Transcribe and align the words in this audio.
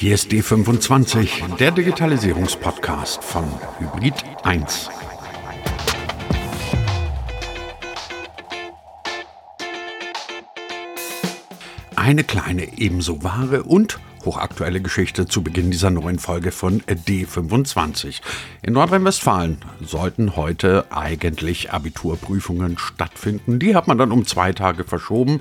Hier 0.00 0.14
ist 0.14 0.32
D25, 0.32 1.58
der 1.58 1.72
Digitalisierungspodcast 1.72 3.22
von 3.22 3.44
Hybrid 3.78 4.14
1. 4.44 4.88
Eine 11.96 12.24
kleine, 12.24 12.78
ebenso 12.78 13.22
wahre 13.22 13.64
und 13.64 14.00
hochaktuelle 14.24 14.80
Geschichte 14.80 15.26
zu 15.26 15.42
Beginn 15.42 15.70
dieser 15.70 15.90
neuen 15.90 16.18
Folge 16.18 16.50
von 16.50 16.80
D25. 16.80 18.22
In 18.62 18.72
Nordrhein-Westfalen 18.72 19.58
sollten 19.84 20.34
heute 20.34 20.86
eigentlich 20.90 21.72
Abiturprüfungen 21.72 22.78
stattfinden. 22.78 23.58
Die 23.58 23.76
hat 23.76 23.86
man 23.86 23.98
dann 23.98 24.12
um 24.12 24.26
zwei 24.26 24.54
Tage 24.54 24.84
verschoben 24.84 25.40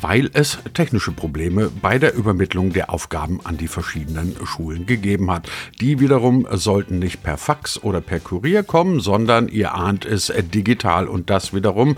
weil 0.00 0.30
es 0.32 0.58
technische 0.74 1.12
Probleme 1.12 1.70
bei 1.80 1.98
der 1.98 2.14
Übermittlung 2.14 2.72
der 2.72 2.90
Aufgaben 2.90 3.40
an 3.44 3.56
die 3.56 3.68
verschiedenen 3.68 4.34
Schulen 4.44 4.86
gegeben 4.86 5.30
hat. 5.30 5.48
Die 5.80 6.00
wiederum 6.00 6.46
sollten 6.50 6.98
nicht 6.98 7.22
per 7.22 7.36
Fax 7.36 7.82
oder 7.82 8.00
per 8.00 8.20
Kurier 8.20 8.62
kommen, 8.62 9.00
sondern 9.00 9.48
ihr 9.48 9.74
ahnt 9.74 10.04
es 10.04 10.32
digital 10.52 11.06
und 11.08 11.30
das 11.30 11.54
wiederum, 11.54 11.96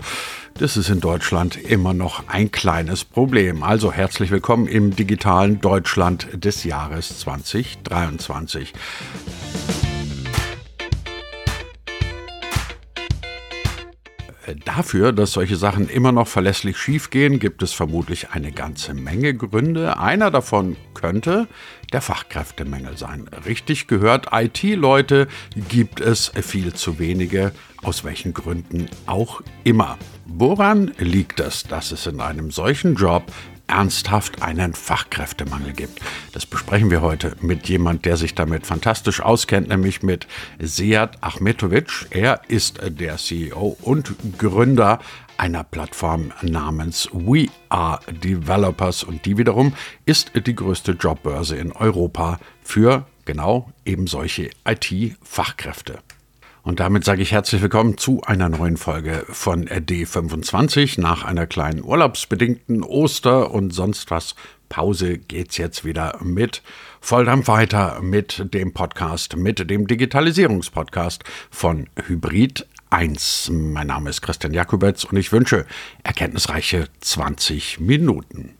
das 0.55 0.77
ist 0.77 0.89
in 0.89 1.01
Deutschland 1.01 1.57
immer 1.57 1.93
noch 1.93 2.27
ein 2.27 2.51
kleines 2.51 3.03
Problem. 3.03 3.63
Also 3.63 3.91
herzlich 3.91 4.31
willkommen 4.31 4.67
im 4.67 4.95
digitalen 4.95 5.59
Deutschland 5.61 6.27
des 6.33 6.63
Jahres 6.63 7.19
2023. 7.19 8.73
Dafür, 14.63 15.11
dass 15.11 15.31
solche 15.31 15.55
Sachen 15.55 15.89
immer 15.89 16.11
noch 16.11 16.27
verlässlich 16.27 16.77
schiefgehen, 16.77 17.39
gibt 17.39 17.63
es 17.63 17.73
vermutlich 17.73 18.29
eine 18.31 18.51
ganze 18.51 18.93
Menge 18.93 19.33
Gründe. 19.33 19.97
Einer 19.97 20.29
davon 20.29 20.77
könnte 20.93 21.47
der 21.91 22.01
Fachkräftemangel 22.01 22.95
sein. 22.97 23.27
Richtig 23.45 23.87
gehört, 23.87 24.27
IT-Leute 24.31 25.27
gibt 25.69 25.99
es 25.99 26.31
viel 26.41 26.73
zu 26.73 26.99
wenige, 26.99 27.53
aus 27.81 28.03
welchen 28.03 28.33
Gründen 28.33 28.87
auch 29.07 29.41
immer. 29.63 29.97
Woran 30.25 30.91
liegt 30.99 31.39
es, 31.39 31.63
dass 31.63 31.91
es 31.91 32.05
in 32.05 32.21
einem 32.21 32.51
solchen 32.51 32.95
Job 32.95 33.31
ernsthaft 33.67 34.41
einen 34.41 34.73
Fachkräftemangel 34.73 35.73
gibt. 35.73 35.99
Das 36.33 36.45
besprechen 36.45 36.91
wir 36.91 37.01
heute 37.01 37.35
mit 37.41 37.67
jemand, 37.67 38.05
der 38.05 38.17
sich 38.17 38.35
damit 38.35 38.65
fantastisch 38.65 39.21
auskennt, 39.21 39.69
nämlich 39.69 40.03
mit 40.03 40.27
Sead 40.59 41.11
Achmetovic. 41.21 42.07
Er 42.09 42.41
ist 42.47 42.79
der 42.83 43.17
CEO 43.17 43.77
und 43.81 44.15
Gründer 44.37 44.99
einer 45.37 45.63
Plattform 45.63 46.31
namens 46.41 47.09
We 47.11 47.47
Are 47.69 47.99
Developers 48.11 49.03
und 49.03 49.25
die 49.25 49.37
wiederum 49.37 49.73
ist 50.05 50.31
die 50.35 50.55
größte 50.55 50.93
Jobbörse 50.93 51.57
in 51.57 51.71
Europa 51.71 52.39
für 52.63 53.05
genau 53.25 53.71
eben 53.85 54.07
solche 54.07 54.49
IT-Fachkräfte. 54.65 55.99
Und 56.65 56.79
damit 56.79 57.03
sage 57.05 57.21
ich 57.21 57.31
herzlich 57.31 57.61
willkommen 57.61 57.95
zu 57.95 58.23
einer 58.25 58.49
neuen 58.49 58.75
Folge 58.75 59.23
von 59.29 59.67
D25. 59.67 60.99
Nach 60.99 61.23
einer 61.23 61.45
kleinen 61.45 61.83
urlaubsbedingten 61.83 62.81
Oster- 62.81 63.51
und 63.51 63.69
sonst 63.69 64.09
was 64.09 64.33
Pause 64.67 65.19
geht's 65.19 65.57
jetzt 65.57 65.85
wieder 65.85 66.17
mit 66.23 66.63
Volldampf 67.01 67.49
weiter 67.49 68.01
mit 68.01 68.51
dem 68.51 68.73
Podcast, 68.73 69.37
mit 69.37 69.69
dem 69.69 69.85
Digitalisierungspodcast 69.85 71.23
von 71.51 71.87
Hybrid 72.07 72.65
1. 72.89 73.51
Mein 73.53 73.85
Name 73.85 74.09
ist 74.09 74.23
Christian 74.23 74.55
Jakubetz 74.55 75.03
und 75.03 75.17
ich 75.17 75.31
wünsche 75.31 75.67
erkenntnisreiche 76.03 76.87
20 76.99 77.79
Minuten. 77.79 78.55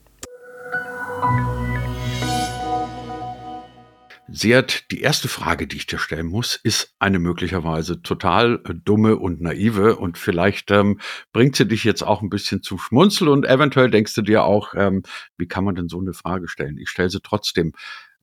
Seat, 4.36 4.92
die 4.92 5.02
erste 5.02 5.30
Frage, 5.30 5.66
die 5.66 5.78
ich 5.78 5.88
dir 5.88 5.98
stellen 5.98 6.28
muss, 6.28 6.58
ist 6.58 6.94
eine 7.00 7.20
möglicherweise 7.20 8.02
total 8.02 8.62
äh, 8.66 8.74
dumme 8.74 9.16
und 9.16 9.40
naive 9.42 9.96
und 9.96 10.18
vielleicht 10.18 10.72
ähm, 10.72 11.00
bringt 11.32 11.56
sie 11.56 11.66
dich 11.66 11.86
jetzt 11.86 12.04
auch 12.04 12.22
ein 12.22 12.30
bisschen 12.30 12.62
zu 12.62 12.78
schmunzeln 12.78 13.30
und 13.30 13.46
eventuell 13.46 13.90
denkst 13.90 14.14
du 14.14 14.22
dir 14.22 14.44
auch, 14.44 14.74
ähm, 14.76 15.04
wie 15.38 15.48
kann 15.48 15.64
man 15.64 15.76
denn 15.76 15.88
so 15.88 16.00
eine 16.00 16.14
Frage 16.14 16.50
stellen? 16.50 16.78
Ich 16.78 16.90
stelle 16.90 17.10
sie 17.10 17.22
trotzdem. 17.22 17.72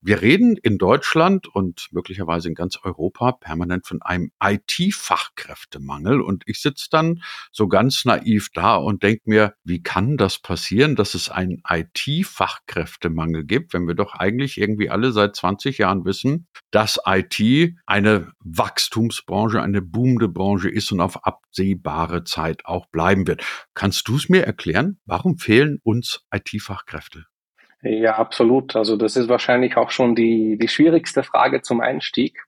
Wir 0.04 0.20
reden 0.20 0.56
in 0.56 0.78
Deutschland 0.78 1.46
und 1.46 1.86
möglicherweise 1.92 2.48
in 2.48 2.56
ganz 2.56 2.76
Europa 2.82 3.30
permanent 3.30 3.86
von 3.86 4.02
einem 4.02 4.32
IT-Fachkräftemangel. 4.42 6.20
Und 6.20 6.42
ich 6.46 6.60
sitze 6.60 6.88
dann 6.90 7.22
so 7.52 7.68
ganz 7.68 8.04
naiv 8.04 8.48
da 8.52 8.74
und 8.74 9.04
denke 9.04 9.22
mir, 9.26 9.54
wie 9.62 9.80
kann 9.80 10.16
das 10.16 10.40
passieren, 10.40 10.96
dass 10.96 11.14
es 11.14 11.28
einen 11.28 11.62
IT-Fachkräftemangel 11.68 13.44
gibt, 13.44 13.74
wenn 13.74 13.86
wir 13.86 13.94
doch 13.94 14.14
eigentlich 14.14 14.58
irgendwie 14.58 14.90
alle 14.90 15.12
seit 15.12 15.36
20 15.36 15.78
Jahren 15.78 16.04
wissen, 16.04 16.48
dass 16.72 16.98
IT 17.06 17.76
eine 17.86 18.32
Wachstumsbranche, 18.40 19.62
eine 19.62 19.82
boomende 19.82 20.28
Branche 20.28 20.68
ist 20.68 20.90
und 20.90 21.00
auf 21.00 21.24
absehbare 21.24 22.24
Zeit 22.24 22.66
auch 22.66 22.86
bleiben 22.86 23.28
wird. 23.28 23.44
Kannst 23.74 24.08
du 24.08 24.16
es 24.16 24.28
mir 24.28 24.44
erklären? 24.44 24.98
Warum 25.06 25.38
fehlen 25.38 25.78
uns 25.84 26.26
IT-Fachkräfte? 26.34 27.26
Ja, 27.82 28.16
absolut. 28.16 28.76
Also 28.76 28.96
das 28.96 29.16
ist 29.16 29.28
wahrscheinlich 29.28 29.76
auch 29.76 29.90
schon 29.90 30.14
die, 30.14 30.56
die 30.56 30.68
schwierigste 30.68 31.24
Frage 31.24 31.62
zum 31.62 31.80
Einstieg. 31.80 32.44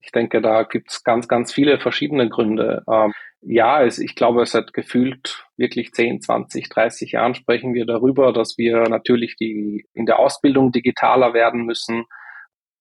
Ich 0.00 0.12
denke, 0.12 0.42
da 0.42 0.64
gibt's 0.64 1.02
ganz, 1.02 1.26
ganz 1.26 1.52
viele 1.52 1.78
verschiedene 1.80 2.28
Gründe. 2.28 2.82
Ähm, 2.90 3.14
ja, 3.40 3.82
es, 3.82 3.98
ich 3.98 4.14
glaube, 4.14 4.42
es 4.42 4.52
hat 4.52 4.74
gefühlt 4.74 5.46
wirklich 5.56 5.92
10, 5.92 6.20
20, 6.20 6.68
30 6.68 7.12
Jahren 7.12 7.34
sprechen 7.34 7.72
wir 7.72 7.86
darüber, 7.86 8.32
dass 8.34 8.58
wir 8.58 8.82
natürlich 8.88 9.36
die 9.36 9.86
in 9.94 10.04
der 10.04 10.18
Ausbildung 10.18 10.70
digitaler 10.72 11.32
werden 11.32 11.64
müssen, 11.64 12.04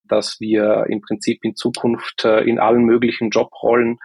dass 0.03 0.41
wir 0.41 0.85
im 0.89 0.99
Prinzip 0.99 1.39
in 1.43 1.55
Zukunft 1.55 2.25
äh, 2.25 2.41
in 2.41 2.59
allen 2.59 2.83
möglichen 2.83 3.29
Jobrollen 3.29 3.99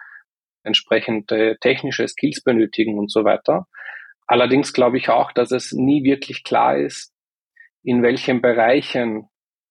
entsprechende 0.63 1.57
technische 1.59 2.07
Skills 2.07 2.41
benötigen 2.43 2.97
und 2.97 3.11
so 3.11 3.25
weiter. 3.25 3.67
Allerdings 4.27 4.71
glaube 4.71 4.97
ich 4.97 5.09
auch, 5.09 5.33
dass 5.33 5.51
es 5.51 5.73
nie 5.73 6.03
wirklich 6.05 6.43
klar 6.45 6.77
ist, 6.77 7.13
in 7.83 8.03
welchen 8.03 8.41
Bereichen 8.41 9.27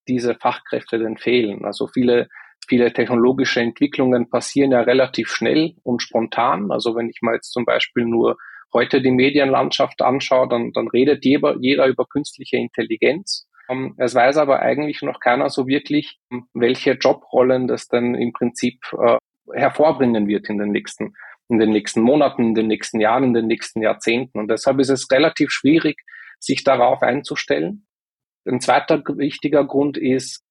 diese 0.09 0.35
Fachkräfte 0.35 0.99
denn 0.99 1.17
fehlen. 1.17 1.65
Also 1.65 1.87
viele, 1.87 2.29
viele 2.67 2.93
technologische 2.93 3.61
Entwicklungen 3.61 4.31
passieren 4.31 4.73
ja 4.73 4.81
relativ 4.81 5.29
schnell 5.29 5.75
und 5.83 6.03
spontan. 6.03 6.71
Also 6.71 6.97
wenn 6.97 7.09
ich 7.09 7.19
mal 7.21 7.35
jetzt 7.35 7.53
zum 7.53 7.65
Beispiel 7.65 8.05
nur 8.05 8.37
heute 8.73 9.01
die 9.01 9.11
Medienlandschaft 9.11 10.03
anschaue, 10.03 10.49
dann, 10.49 10.73
dann 10.73 10.89
redet 10.89 11.25
jeder, 11.25 11.57
jeder 11.61 11.87
über 11.87 12.07
künstliche 12.07 12.57
Intelligenz. 12.57 13.49
Ähm, 13.69 13.95
es 13.99 14.15
weiß 14.15 14.39
aber 14.39 14.61
eigentlich 14.61 15.03
noch 15.03 15.21
keiner 15.21 15.51
so 15.51 15.67
wirklich, 15.67 16.19
welche 16.55 16.93
Jobrollen 16.93 17.69
das 17.69 17.89
dann 17.89 18.15
im 18.15 18.33
Prinzip 18.33 18.81
äh, 18.93 19.19
hervorbringen 19.53 20.27
wird 20.27 20.49
in 20.49 20.59
den 20.59 20.71
nächsten, 20.71 21.15
in 21.49 21.59
den 21.59 21.71
nächsten 21.71 22.03
Monaten, 22.03 22.49
in 22.49 22.55
den 22.55 22.67
nächsten 22.67 23.01
Jahren, 23.01 23.25
in 23.25 23.35
den 23.35 23.47
nächsten 23.47 23.83
Jahrzehnten. 23.83 24.39
Und 24.39 24.51
deshalb 24.51 24.79
ist 24.79 24.91
es 24.91 25.11
relativ 25.11 25.51
schwierig, 25.51 26.01
sich 26.39 26.65
darauf 26.65 27.03
einzustellen. 27.03 27.87
Ein 28.49 28.61
zweiter 28.61 29.03
wichtiger 29.17 29.65
Grund 29.65 29.99
ist, 29.99 30.43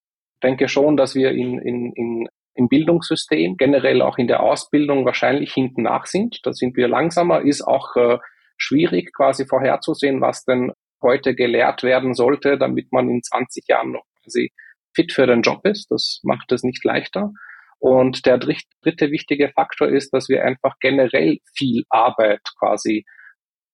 denke 0.44 0.68
schon, 0.68 0.98
dass 0.98 1.16
wir 1.16 1.32
in, 1.32 1.60
in, 1.60 1.92
in, 1.94 2.28
im 2.54 2.68
Bildungssystem, 2.68 3.58
generell 3.58 4.02
auch 4.02 4.18
in 4.18 4.28
der 4.28 4.44
Ausbildung 4.44 5.06
wahrscheinlich 5.06 5.54
hinten 5.54 5.84
nach 5.84 6.06
sind. 6.06 6.40
Da 6.44 6.54
sind 6.54 6.76
wir 6.76 6.88
langsamer, 6.88 7.42
ist 7.42 7.62
auch 7.62 7.96
äh, 7.96 8.18
schwierig 8.58 9.14
quasi 9.14 9.46
vorherzusehen, 9.46 10.22
was 10.22 10.44
denn 10.46 10.72
heute 11.02 11.36
gelehrt 11.36 11.84
werden 11.84 12.14
sollte, 12.14 12.58
damit 12.58 12.92
man 12.92 13.10
in 13.10 13.22
20 13.22 13.68
Jahren 13.68 13.92
noch 13.92 14.04
quasi 14.24 14.52
fit 14.96 15.14
für 15.14 15.28
den 15.28 15.42
Job 15.42 15.66
ist. 15.66 15.92
Das 15.92 16.20
macht 16.24 16.52
es 16.52 16.64
nicht 16.64 16.84
leichter. 16.84 17.32
Und 17.80 18.26
der 18.26 18.40
dritte 18.40 19.12
wichtige 19.12 19.50
Faktor 19.50 19.88
ist, 19.90 20.12
dass 20.12 20.30
wir 20.30 20.44
einfach 20.44 20.74
generell 20.80 21.38
viel 21.56 21.84
Arbeit 21.90 22.42
quasi 22.60 23.06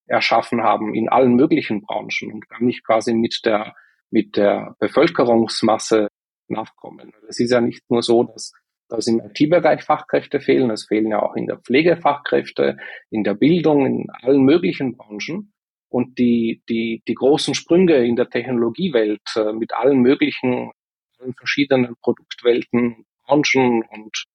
erschaffen 0.08 0.62
haben 0.62 0.94
in 0.94 1.08
allen 1.08 1.36
möglichen 1.36 1.82
Branchen 1.82 2.34
und 2.34 2.50
gar 2.50 2.62
nicht 2.62 2.86
quasi 2.86 3.14
mit 3.14 3.40
der 3.46 3.74
mit 4.14 4.38
der 4.38 4.76
Bevölkerungsmasse 4.80 6.08
nachkommen. 6.48 7.12
Es 7.28 7.40
ist 7.40 7.52
ja 7.52 7.60
nicht 7.60 7.82
nur 7.90 8.04
so, 8.04 8.24
dass, 8.24 8.54
dass 8.88 9.08
im 9.08 9.20
IT-Bereich 9.20 9.84
Fachkräfte 9.84 10.40
fehlen, 10.40 10.70
es 10.70 10.86
fehlen 10.86 11.10
ja 11.10 11.24
auch 11.24 11.36
in 11.36 11.48
der 11.48 11.58
Pflege 11.58 11.98
Fachkräfte, 11.98 12.78
in 13.10 13.24
der 13.24 13.34
Bildung, 13.34 13.88
in 13.88 14.10
allen 14.22 14.44
möglichen 14.44 14.96
Branchen. 14.96 15.52
Und 15.90 16.20
die, 16.20 16.64
die, 16.70 17.02
die 17.08 17.14
großen 17.16 17.56
Sprünge 17.56 18.06
in 18.06 18.16
der 18.16 18.30
Technologiewelt 18.30 19.22
äh, 19.36 19.52
mit 19.52 19.74
allen 19.74 20.00
möglichen, 20.02 20.72
allen 21.20 21.34
verschiedenen 21.34 21.96
Produktwelten, 22.02 23.06
Branchen 23.26 23.84
und, 23.90 24.26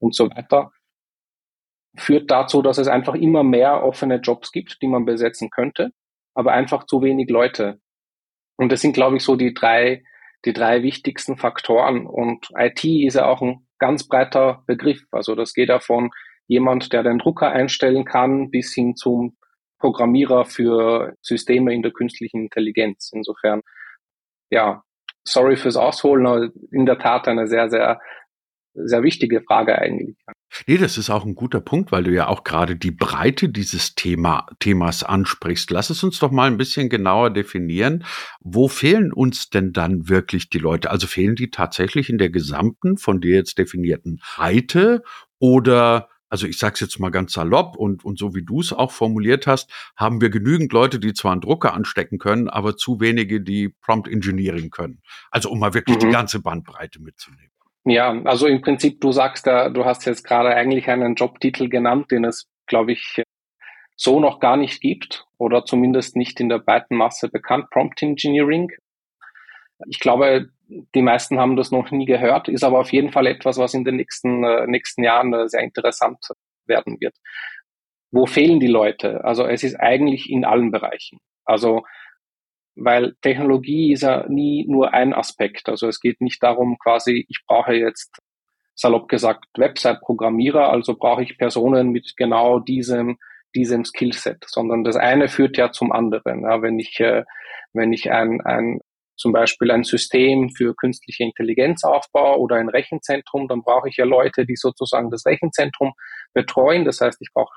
und 0.00 0.14
so 0.14 0.28
weiter, 0.30 0.70
führt 1.96 2.30
dazu, 2.30 2.60
dass 2.60 2.78
es 2.78 2.88
einfach 2.88 3.14
immer 3.14 3.42
mehr 3.42 3.84
offene 3.84 4.16
Jobs 4.16 4.52
gibt, 4.52 4.82
die 4.82 4.88
man 4.88 5.04
besetzen 5.04 5.48
könnte, 5.50 5.92
aber 6.34 6.52
einfach 6.52 6.84
zu 6.84 7.00
wenig 7.02 7.30
Leute 7.30 7.80
und 8.56 8.70
das 8.70 8.80
sind, 8.80 8.92
glaube 8.92 9.16
ich, 9.16 9.24
so 9.24 9.36
die 9.36 9.54
drei, 9.54 10.04
die 10.44 10.52
drei 10.52 10.82
wichtigsten 10.82 11.36
Faktoren. 11.36 12.06
Und 12.06 12.48
IT 12.56 12.84
ist 12.84 13.14
ja 13.14 13.26
auch 13.26 13.42
ein 13.42 13.66
ganz 13.78 14.06
breiter 14.06 14.62
Begriff. 14.66 15.02
Also 15.10 15.34
das 15.34 15.54
geht 15.54 15.68
ja 15.68 15.80
von 15.80 16.10
jemand, 16.46 16.92
der 16.92 17.02
den 17.02 17.18
Drucker 17.18 17.50
einstellen 17.50 18.04
kann, 18.04 18.50
bis 18.50 18.74
hin 18.74 18.96
zum 18.96 19.36
Programmierer 19.78 20.44
für 20.44 21.14
Systeme 21.20 21.74
in 21.74 21.82
der 21.82 21.92
künstlichen 21.92 22.44
Intelligenz. 22.44 23.10
Insofern, 23.12 23.62
ja, 24.50 24.82
sorry 25.26 25.56
fürs 25.56 25.76
Ausholen, 25.76 26.26
aber 26.26 26.50
in 26.70 26.86
der 26.86 26.98
Tat 26.98 27.28
eine 27.28 27.48
sehr, 27.48 27.68
sehr, 27.68 28.00
sehr 28.74 29.02
wichtige 29.02 29.42
Frage 29.42 29.78
eigentlich. 29.78 30.16
Nee, 30.66 30.78
das 30.78 30.98
ist 30.98 31.10
auch 31.10 31.24
ein 31.24 31.34
guter 31.34 31.60
Punkt, 31.60 31.92
weil 31.92 32.04
du 32.04 32.12
ja 32.12 32.28
auch 32.28 32.44
gerade 32.44 32.76
die 32.76 32.90
Breite 32.90 33.48
dieses 33.48 33.94
Thema, 33.94 34.46
Themas 34.60 35.02
ansprichst. 35.02 35.70
Lass 35.70 35.90
es 35.90 36.02
uns 36.04 36.18
doch 36.18 36.30
mal 36.30 36.46
ein 36.46 36.56
bisschen 36.56 36.88
genauer 36.88 37.30
definieren. 37.30 38.04
Wo 38.40 38.68
fehlen 38.68 39.12
uns 39.12 39.50
denn 39.50 39.72
dann 39.72 40.08
wirklich 40.08 40.50
die 40.50 40.58
Leute? 40.58 40.90
Also 40.90 41.06
fehlen 41.06 41.34
die 41.34 41.50
tatsächlich 41.50 42.08
in 42.10 42.18
der 42.18 42.30
gesamten, 42.30 42.96
von 42.96 43.20
dir 43.20 43.34
jetzt 43.34 43.58
definierten 43.58 44.20
Breite 44.36 45.02
oder 45.38 46.08
also 46.34 46.48
ich 46.48 46.58
sage 46.58 46.74
es 46.74 46.80
jetzt 46.80 46.98
mal 46.98 47.10
ganz 47.10 47.32
salopp 47.32 47.76
und, 47.76 48.04
und 48.04 48.18
so 48.18 48.34
wie 48.34 48.44
du 48.44 48.58
es 48.58 48.72
auch 48.72 48.90
formuliert 48.90 49.46
hast, 49.46 49.70
haben 49.96 50.20
wir 50.20 50.30
genügend 50.30 50.72
Leute, 50.72 50.98
die 50.98 51.12
zwar 51.12 51.30
einen 51.30 51.40
Drucker 51.40 51.74
anstecken 51.74 52.18
können, 52.18 52.48
aber 52.48 52.76
zu 52.76 52.98
wenige, 52.98 53.40
die 53.40 53.68
Prompt 53.68 54.08
Engineering 54.08 54.70
können. 54.70 55.00
Also 55.30 55.48
um 55.48 55.60
mal 55.60 55.74
wirklich 55.74 55.96
mhm. 55.98 56.00
die 56.00 56.10
ganze 56.10 56.40
Bandbreite 56.40 57.00
mitzunehmen. 57.00 57.53
Ja, 57.84 58.18
also 58.24 58.46
im 58.46 58.62
Prinzip, 58.62 59.00
du 59.00 59.12
sagst 59.12 59.46
ja, 59.46 59.68
du 59.68 59.84
hast 59.84 60.06
jetzt 60.06 60.24
gerade 60.24 60.50
eigentlich 60.54 60.88
einen 60.88 61.14
Jobtitel 61.16 61.68
genannt, 61.68 62.10
den 62.10 62.24
es, 62.24 62.48
glaube 62.66 62.92
ich, 62.92 63.22
so 63.96 64.20
noch 64.20 64.40
gar 64.40 64.56
nicht 64.56 64.80
gibt 64.80 65.26
oder 65.38 65.64
zumindest 65.64 66.16
nicht 66.16 66.40
in 66.40 66.48
der 66.48 66.58
breiten 66.58 66.96
Masse 66.96 67.28
bekannt, 67.28 67.70
Prompt 67.70 68.02
Engineering. 68.02 68.70
Ich 69.88 70.00
glaube, 70.00 70.48
die 70.94 71.02
meisten 71.02 71.38
haben 71.38 71.56
das 71.56 71.70
noch 71.70 71.90
nie 71.90 72.06
gehört, 72.06 72.48
ist 72.48 72.64
aber 72.64 72.80
auf 72.80 72.92
jeden 72.92 73.12
Fall 73.12 73.26
etwas, 73.26 73.58
was 73.58 73.74
in 73.74 73.84
den 73.84 73.96
nächsten, 73.96 74.44
äh, 74.44 74.66
nächsten 74.66 75.04
Jahren 75.04 75.32
äh, 75.34 75.48
sehr 75.48 75.60
interessant 75.60 76.18
werden 76.66 76.96
wird. 77.00 77.14
Wo 78.10 78.26
fehlen 78.26 78.60
die 78.60 78.66
Leute? 78.68 79.24
Also 79.24 79.44
es 79.44 79.62
ist 79.62 79.76
eigentlich 79.76 80.30
in 80.30 80.44
allen 80.44 80.70
Bereichen. 80.70 81.18
Also 81.44 81.82
weil 82.76 83.14
Technologie 83.22 83.92
ist 83.92 84.02
ja 84.02 84.26
nie 84.28 84.66
nur 84.68 84.92
ein 84.94 85.12
Aspekt. 85.12 85.68
Also 85.68 85.88
es 85.88 86.00
geht 86.00 86.20
nicht 86.20 86.42
darum, 86.42 86.78
quasi, 86.78 87.24
ich 87.28 87.40
brauche 87.46 87.74
jetzt 87.74 88.18
salopp 88.74 89.08
gesagt 89.08 89.46
Website-Programmierer, 89.56 90.70
also 90.70 90.96
brauche 90.96 91.22
ich 91.22 91.38
Personen 91.38 91.90
mit 91.90 92.14
genau 92.16 92.58
diesem 92.58 93.18
diesem 93.54 93.84
Skillset, 93.84 94.44
sondern 94.48 94.82
das 94.82 94.96
eine 94.96 95.28
führt 95.28 95.56
ja 95.56 95.70
zum 95.70 95.92
anderen. 95.92 96.42
Ja, 96.42 96.60
wenn 96.60 96.78
ich 96.78 96.98
äh, 97.00 97.22
wenn 97.72 97.92
ich 97.92 98.10
ein, 98.10 98.40
ein 98.40 98.80
zum 99.16 99.32
Beispiel 99.32 99.70
ein 99.70 99.84
System 99.84 100.50
für 100.50 100.74
künstliche 100.74 101.22
Intelligenz 101.22 101.84
aufbaue 101.84 102.38
oder 102.38 102.56
ein 102.56 102.68
Rechenzentrum, 102.68 103.46
dann 103.46 103.62
brauche 103.62 103.88
ich 103.88 103.96
ja 103.96 104.04
Leute, 104.04 104.44
die 104.44 104.56
sozusagen 104.56 105.10
das 105.10 105.24
Rechenzentrum 105.24 105.92
betreuen. 106.32 106.84
Das 106.84 107.00
heißt, 107.00 107.18
ich 107.20 107.28
brauche 107.32 107.54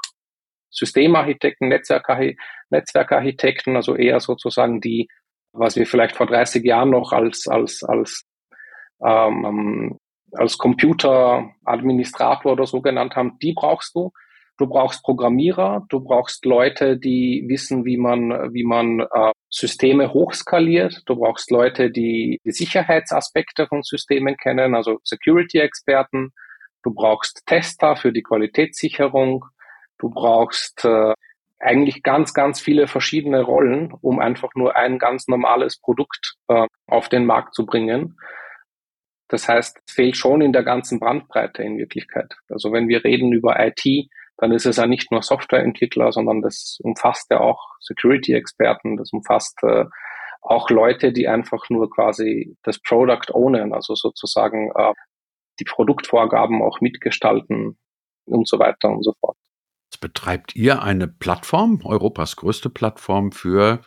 Systemarchitekten, 0.69 1.69
Netzwerkarchitekten, 1.69 3.75
also 3.75 3.95
eher 3.95 4.19
sozusagen 4.19 4.81
die, 4.81 5.07
was 5.53 5.75
wir 5.75 5.85
vielleicht 5.85 6.15
vor 6.15 6.27
30 6.27 6.63
Jahren 6.63 6.91
noch 6.91 7.13
als, 7.13 7.47
als, 7.47 7.83
als, 7.83 8.25
ähm, 9.03 9.97
als 10.33 10.57
Computeradministrator 10.57 12.51
oder 12.51 12.67
so 12.67 12.81
genannt 12.81 13.15
haben, 13.15 13.37
die 13.41 13.53
brauchst 13.53 13.95
du. 13.95 14.11
Du 14.57 14.65
brauchst 14.65 15.03
Programmierer, 15.03 15.85
du 15.89 15.99
brauchst 15.99 16.43
Leute, 16.43 16.97
die 16.97 17.45
wissen, 17.47 17.85
wie 17.85 17.97
man, 17.97 18.31
wie 18.53 18.63
man 18.63 19.01
äh, 19.01 19.31
Systeme 19.51 20.13
hochskaliert. 20.13 21.03
Du 21.05 21.15
brauchst 21.15 21.51
Leute, 21.51 21.91
die 21.91 22.39
die 22.43 22.51
Sicherheitsaspekte 22.51 23.67
von 23.67 23.83
Systemen 23.83 24.35
kennen, 24.35 24.73
also 24.73 24.97
Security-Experten. 25.03 26.31
Du 26.81 26.91
brauchst 26.91 27.45
Tester 27.45 27.97
für 27.97 28.11
die 28.11 28.23
Qualitätssicherung. 28.23 29.45
Du 29.99 30.09
brauchst 30.09 30.85
äh, 30.85 31.13
eigentlich 31.59 32.03
ganz, 32.03 32.33
ganz 32.33 32.59
viele 32.59 32.87
verschiedene 32.87 33.41
Rollen, 33.41 33.93
um 34.01 34.19
einfach 34.19 34.49
nur 34.55 34.75
ein 34.75 34.99
ganz 34.99 35.27
normales 35.27 35.79
Produkt 35.79 36.35
äh, 36.47 36.67
auf 36.87 37.09
den 37.09 37.25
Markt 37.25 37.55
zu 37.55 37.65
bringen. 37.65 38.17
Das 39.27 39.47
heißt, 39.47 39.79
es 39.85 39.93
fehlt 39.93 40.15
schon 40.15 40.41
in 40.41 40.53
der 40.53 40.63
ganzen 40.63 40.99
Brandbreite 40.99 41.63
in 41.63 41.77
Wirklichkeit. 41.77 42.35
Also 42.49 42.71
wenn 42.71 42.87
wir 42.87 43.03
reden 43.03 43.33
über 43.33 43.55
IT, 43.59 44.09
dann 44.37 44.51
ist 44.51 44.65
es 44.65 44.77
ja 44.77 44.85
nicht 44.85 45.11
nur 45.11 45.23
Softwareentwickler, 45.23 46.11
sondern 46.11 46.41
das 46.41 46.77
umfasst 46.81 47.29
ja 47.31 47.39
auch 47.39 47.59
Security-Experten, 47.81 48.97
das 48.97 49.11
umfasst 49.11 49.57
äh, 49.63 49.85
auch 50.41 50.69
Leute, 50.69 51.11
die 51.11 51.27
einfach 51.27 51.69
nur 51.69 51.89
quasi 51.89 52.55
das 52.63 52.79
Product 52.79 53.33
ownen, 53.33 53.73
also 53.73 53.95
sozusagen 53.95 54.71
äh, 54.75 54.93
die 55.59 55.65
Produktvorgaben 55.65 56.61
auch 56.61 56.79
mitgestalten 56.81 57.77
und 58.25 58.47
so 58.47 58.59
weiter 58.59 58.89
und 58.89 59.03
so 59.03 59.13
fort. 59.19 59.37
Betreibt 59.97 60.55
ihr 60.55 60.81
eine 60.81 61.07
Plattform, 61.07 61.81
Europas 61.83 62.35
größte 62.35 62.69
Plattform 62.69 63.31
für 63.31 63.81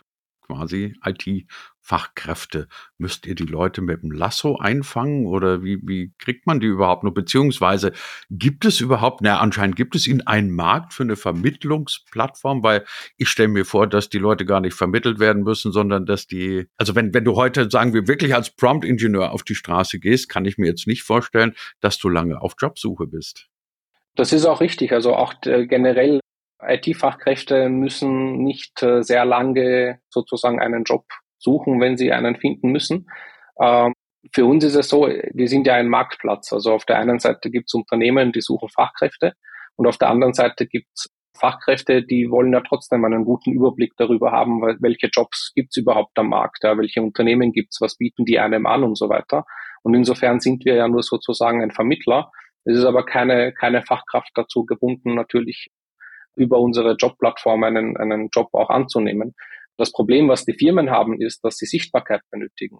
quasi 0.51 0.95
IT-Fachkräfte. 1.05 2.67
Müsst 2.97 3.25
ihr 3.25 3.35
die 3.35 3.45
Leute 3.45 3.81
mit 3.81 4.03
dem 4.03 4.11
Lasso 4.11 4.57
einfangen 4.57 5.25
oder 5.25 5.63
wie, 5.63 5.79
wie 5.83 6.13
kriegt 6.17 6.45
man 6.45 6.59
die 6.59 6.67
überhaupt 6.67 7.03
nur? 7.03 7.13
Beziehungsweise 7.13 7.93
gibt 8.29 8.65
es 8.65 8.81
überhaupt, 8.81 9.21
na 9.21 9.39
anscheinend 9.39 9.75
gibt 9.75 9.95
es 9.95 10.07
in 10.07 10.27
einen 10.27 10.51
Markt 10.51 10.93
für 10.93 11.03
eine 11.03 11.15
Vermittlungsplattform, 11.15 12.63
weil 12.63 12.85
ich 13.17 13.29
stelle 13.29 13.49
mir 13.49 13.65
vor, 13.65 13.87
dass 13.87 14.09
die 14.09 14.19
Leute 14.19 14.45
gar 14.45 14.59
nicht 14.59 14.73
vermittelt 14.73 15.19
werden 15.19 15.43
müssen, 15.43 15.71
sondern 15.71 16.05
dass 16.05 16.27
die, 16.27 16.67
also 16.77 16.95
wenn, 16.95 17.13
wenn 17.13 17.25
du 17.25 17.35
heute, 17.35 17.69
sagen 17.71 17.93
wir, 17.93 18.07
wirklich 18.07 18.35
als 18.35 18.55
Prompt-Ingenieur 18.55 19.31
auf 19.31 19.43
die 19.43 19.55
Straße 19.55 19.99
gehst, 19.99 20.29
kann 20.29 20.45
ich 20.45 20.57
mir 20.57 20.67
jetzt 20.67 20.87
nicht 20.87 21.03
vorstellen, 21.03 21.53
dass 21.79 21.97
du 21.97 22.09
lange 22.09 22.41
auf 22.41 22.55
Jobsuche 22.59 23.07
bist. 23.07 23.50
Das 24.15 24.33
ist 24.33 24.45
auch 24.45 24.61
richtig. 24.61 24.91
Also 24.91 25.15
auch 25.15 25.33
äh, 25.45 25.65
generell 25.67 26.19
IT-Fachkräfte 26.61 27.69
müssen 27.69 28.43
nicht 28.43 28.83
äh, 28.83 29.01
sehr 29.03 29.25
lange 29.25 29.99
sozusagen 30.09 30.59
einen 30.59 30.83
Job 30.83 31.05
suchen, 31.39 31.79
wenn 31.79 31.97
sie 31.97 32.11
einen 32.11 32.35
finden 32.35 32.71
müssen. 32.71 33.09
Ähm, 33.59 33.93
für 34.33 34.45
uns 34.45 34.63
ist 34.63 34.75
es 34.75 34.89
so, 34.89 35.07
wir 35.07 35.47
sind 35.47 35.65
ja 35.65 35.75
ein 35.75 35.89
Marktplatz. 35.89 36.53
Also 36.53 36.73
auf 36.73 36.85
der 36.85 36.99
einen 36.99 37.19
Seite 37.19 37.49
gibt 37.49 37.69
es 37.69 37.73
Unternehmen, 37.73 38.31
die 38.31 38.41
suchen 38.41 38.69
Fachkräfte 38.69 39.33
und 39.75 39.87
auf 39.87 39.97
der 39.97 40.09
anderen 40.09 40.33
Seite 40.33 40.67
gibt 40.67 40.89
es 40.95 41.09
Fachkräfte, 41.37 42.03
die 42.03 42.29
wollen 42.29 42.53
ja 42.53 42.61
trotzdem 42.61 43.03
einen 43.03 43.25
guten 43.25 43.51
Überblick 43.51 43.93
darüber 43.97 44.31
haben, 44.31 44.61
welche 44.61 45.07
Jobs 45.07 45.51
gibt 45.55 45.69
es 45.71 45.77
überhaupt 45.77 46.17
am 46.19 46.29
Markt, 46.29 46.63
ja, 46.63 46.77
welche 46.77 47.01
Unternehmen 47.01 47.51
gibt 47.51 47.69
es, 47.73 47.81
was 47.81 47.97
bieten 47.97 48.25
die 48.25 48.37
einem 48.37 48.67
an 48.67 48.83
und 48.83 48.97
so 48.97 49.09
weiter. 49.09 49.45
Und 49.81 49.95
insofern 49.95 50.39
sind 50.39 50.65
wir 50.65 50.75
ja 50.75 50.87
nur 50.87 51.01
sozusagen 51.01 51.63
ein 51.63 51.71
Vermittler. 51.71 52.31
Es 52.65 52.77
ist 52.77 52.85
aber 52.85 53.05
keine, 53.05 53.53
keine 53.53 53.81
Fachkraft 53.81 54.31
dazu 54.35 54.65
gebunden, 54.65 55.15
natürlich 55.15 55.69
über 56.35 56.59
unsere 56.59 56.95
Jobplattform 56.95 57.63
einen, 57.63 57.97
einen 57.97 58.29
Job 58.33 58.49
auch 58.53 58.69
anzunehmen. 58.69 59.33
Das 59.77 59.91
Problem, 59.91 60.29
was 60.29 60.45
die 60.45 60.53
Firmen 60.53 60.91
haben, 60.91 61.19
ist, 61.19 61.43
dass 61.43 61.57
sie 61.57 61.65
Sichtbarkeit 61.65 62.21
benötigen. 62.29 62.79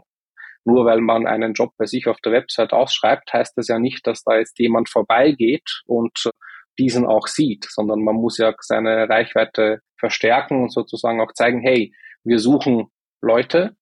Nur 0.64 0.86
weil 0.86 1.02
man 1.02 1.26
einen 1.26 1.54
Job 1.54 1.72
bei 1.78 1.86
sich 1.86 2.08
auf 2.08 2.18
der 2.24 2.32
Website 2.32 2.74
ausschreibt, 2.74 3.34
heißt 3.34 3.58
das 3.58 3.68
ja 3.68 3.80
nicht, 3.80 4.06
dass 4.06 4.24
da 4.24 4.38
jetzt 4.38 4.60
jemand 4.60 4.90
vorbeigeht 4.90 5.82
und 5.86 6.30
diesen 6.78 7.06
auch 7.06 7.28
sieht, 7.28 7.66
sondern 7.66 8.04
man 8.04 8.16
muss 8.16 8.38
ja 8.38 8.54
seine 8.60 9.10
Reichweite 9.10 9.80
verstärken 9.98 10.62
und 10.62 10.72
sozusagen 10.72 11.20
auch 11.20 11.34
zeigen, 11.34 11.62
hey, 11.62 11.94
wir 12.24 12.40
suchen 12.40 12.88
Leute, 13.22 13.76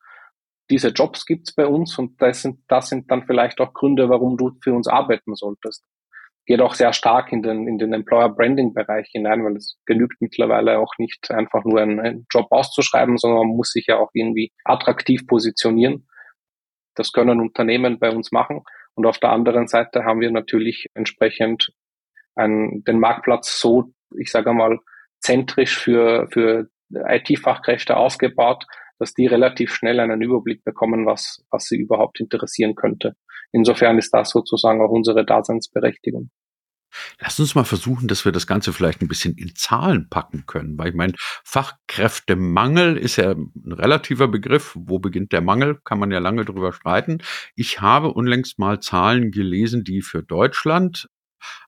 diese 0.69 0.89
Jobs 0.89 1.25
gibt's 1.25 1.53
bei 1.53 1.65
uns 1.65 1.97
und 1.97 2.21
das 2.21 2.41
sind, 2.41 2.59
das 2.67 2.89
sind 2.89 3.09
dann 3.11 3.25
vielleicht 3.25 3.59
auch 3.59 3.73
Gründe, 3.73 4.09
warum 4.09 4.37
du 4.37 4.51
für 4.61 4.73
uns 4.73 4.87
arbeiten 4.87 5.35
solltest 5.35 5.85
geht 6.49 6.61
auch 6.61 6.73
sehr 6.73 6.93
stark 6.93 7.31
in 7.31 7.43
den, 7.43 7.67
in 7.67 7.77
den 7.77 7.93
Employer 7.93 8.27
Branding 8.27 8.73
Bereich 8.73 9.07
hinein, 9.11 9.45
weil 9.45 9.55
es 9.55 9.77
genügt 9.85 10.19
mittlerweile 10.19 10.79
auch 10.79 10.93
nicht 10.97 11.29
einfach 11.29 11.63
nur 11.63 11.79
einen, 11.79 11.99
einen 11.99 12.25
Job 12.33 12.47
auszuschreiben, 12.49 13.19
sondern 13.19 13.47
man 13.47 13.55
muss 13.55 13.69
sich 13.69 13.85
ja 13.85 13.97
auch 13.97 14.09
irgendwie 14.13 14.51
attraktiv 14.63 15.27
positionieren. 15.27 16.07
Das 16.95 17.11
können 17.11 17.39
Unternehmen 17.39 17.99
bei 17.99 18.09
uns 18.09 18.31
machen. 18.31 18.63
Und 18.95 19.05
auf 19.05 19.19
der 19.19 19.29
anderen 19.29 19.67
Seite 19.67 20.05
haben 20.05 20.21
wir 20.21 20.31
natürlich 20.31 20.87
entsprechend 20.95 21.71
einen, 22.33 22.83
den 22.83 22.99
Marktplatz 22.99 23.59
so, 23.59 23.93
ich 24.17 24.31
sage 24.31 24.51
mal, 24.51 24.79
zentrisch 25.19 25.77
für, 25.77 26.29
für 26.31 26.67
IT-Fachkräfte 26.91 27.95
aufgebaut, 27.95 28.65
dass 28.99 29.13
die 29.13 29.27
relativ 29.27 29.73
schnell 29.73 29.99
einen 29.99 30.21
Überblick 30.21 30.63
bekommen, 30.63 31.05
was, 31.05 31.43
was 31.49 31.65
sie 31.65 31.77
überhaupt 31.77 32.19
interessieren 32.19 32.75
könnte. 32.75 33.15
Insofern 33.51 33.97
ist 33.97 34.13
das 34.13 34.29
sozusagen 34.29 34.81
auch 34.81 34.91
unsere 34.91 35.25
Daseinsberechtigung. 35.25 36.29
Lass 37.19 37.39
uns 37.39 37.55
mal 37.55 37.65
versuchen, 37.65 38.07
dass 38.07 38.25
wir 38.25 38.31
das 38.31 38.47
Ganze 38.47 38.73
vielleicht 38.73 39.01
ein 39.01 39.07
bisschen 39.07 39.35
in 39.37 39.55
Zahlen 39.55 40.09
packen 40.09 40.45
können, 40.47 40.77
weil 40.77 40.89
ich 40.89 40.95
meine, 40.95 41.13
Fachkräftemangel 41.43 42.97
ist 42.97 43.17
ja 43.17 43.31
ein 43.31 43.73
relativer 43.73 44.27
Begriff. 44.27 44.75
Wo 44.75 44.99
beginnt 44.99 45.31
der 45.31 45.41
Mangel? 45.41 45.79
Kann 45.83 45.99
man 45.99 46.11
ja 46.11 46.19
lange 46.19 46.45
drüber 46.45 46.73
streiten. 46.73 47.19
Ich 47.55 47.81
habe 47.81 48.13
unlängst 48.13 48.57
mal 48.57 48.79
Zahlen 48.79 49.31
gelesen, 49.31 49.83
die 49.83 50.01
für 50.01 50.23
Deutschland 50.23 51.07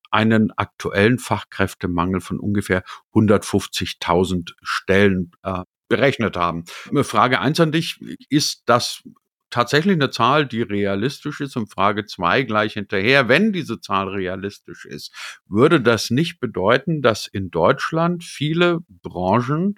einen 0.10 0.52
aktuellen 0.58 1.20
Fachkräftemangel 1.20 2.20
von 2.20 2.40
ungefähr 2.40 2.84
150.000 3.14 4.52
Stellen 4.62 5.32
äh, 5.44 5.64
berechnet 5.92 6.38
haben. 6.38 6.64
Frage 7.04 7.42
eins 7.42 7.60
an 7.60 7.74
dich, 7.74 8.00
ist 8.30 8.64
das 8.66 9.04
tatsächlich 9.50 9.96
eine 9.96 10.10
Zahl, 10.10 10.48
die 10.48 10.62
realistisch 10.62 11.42
ist 11.42 11.58
und 11.58 11.68
Frage 11.68 12.06
zwei 12.06 12.44
gleich 12.44 12.74
hinterher. 12.74 13.28
Wenn 13.28 13.52
diese 13.52 13.82
Zahl 13.82 14.08
realistisch 14.08 14.86
ist, 14.86 15.14
würde 15.46 15.82
das 15.82 16.10
nicht 16.10 16.40
bedeuten, 16.40 17.02
dass 17.02 17.28
in 17.28 17.52
Deutschland 17.52 18.24
viele 18.24 18.80
Branchen 18.88 19.76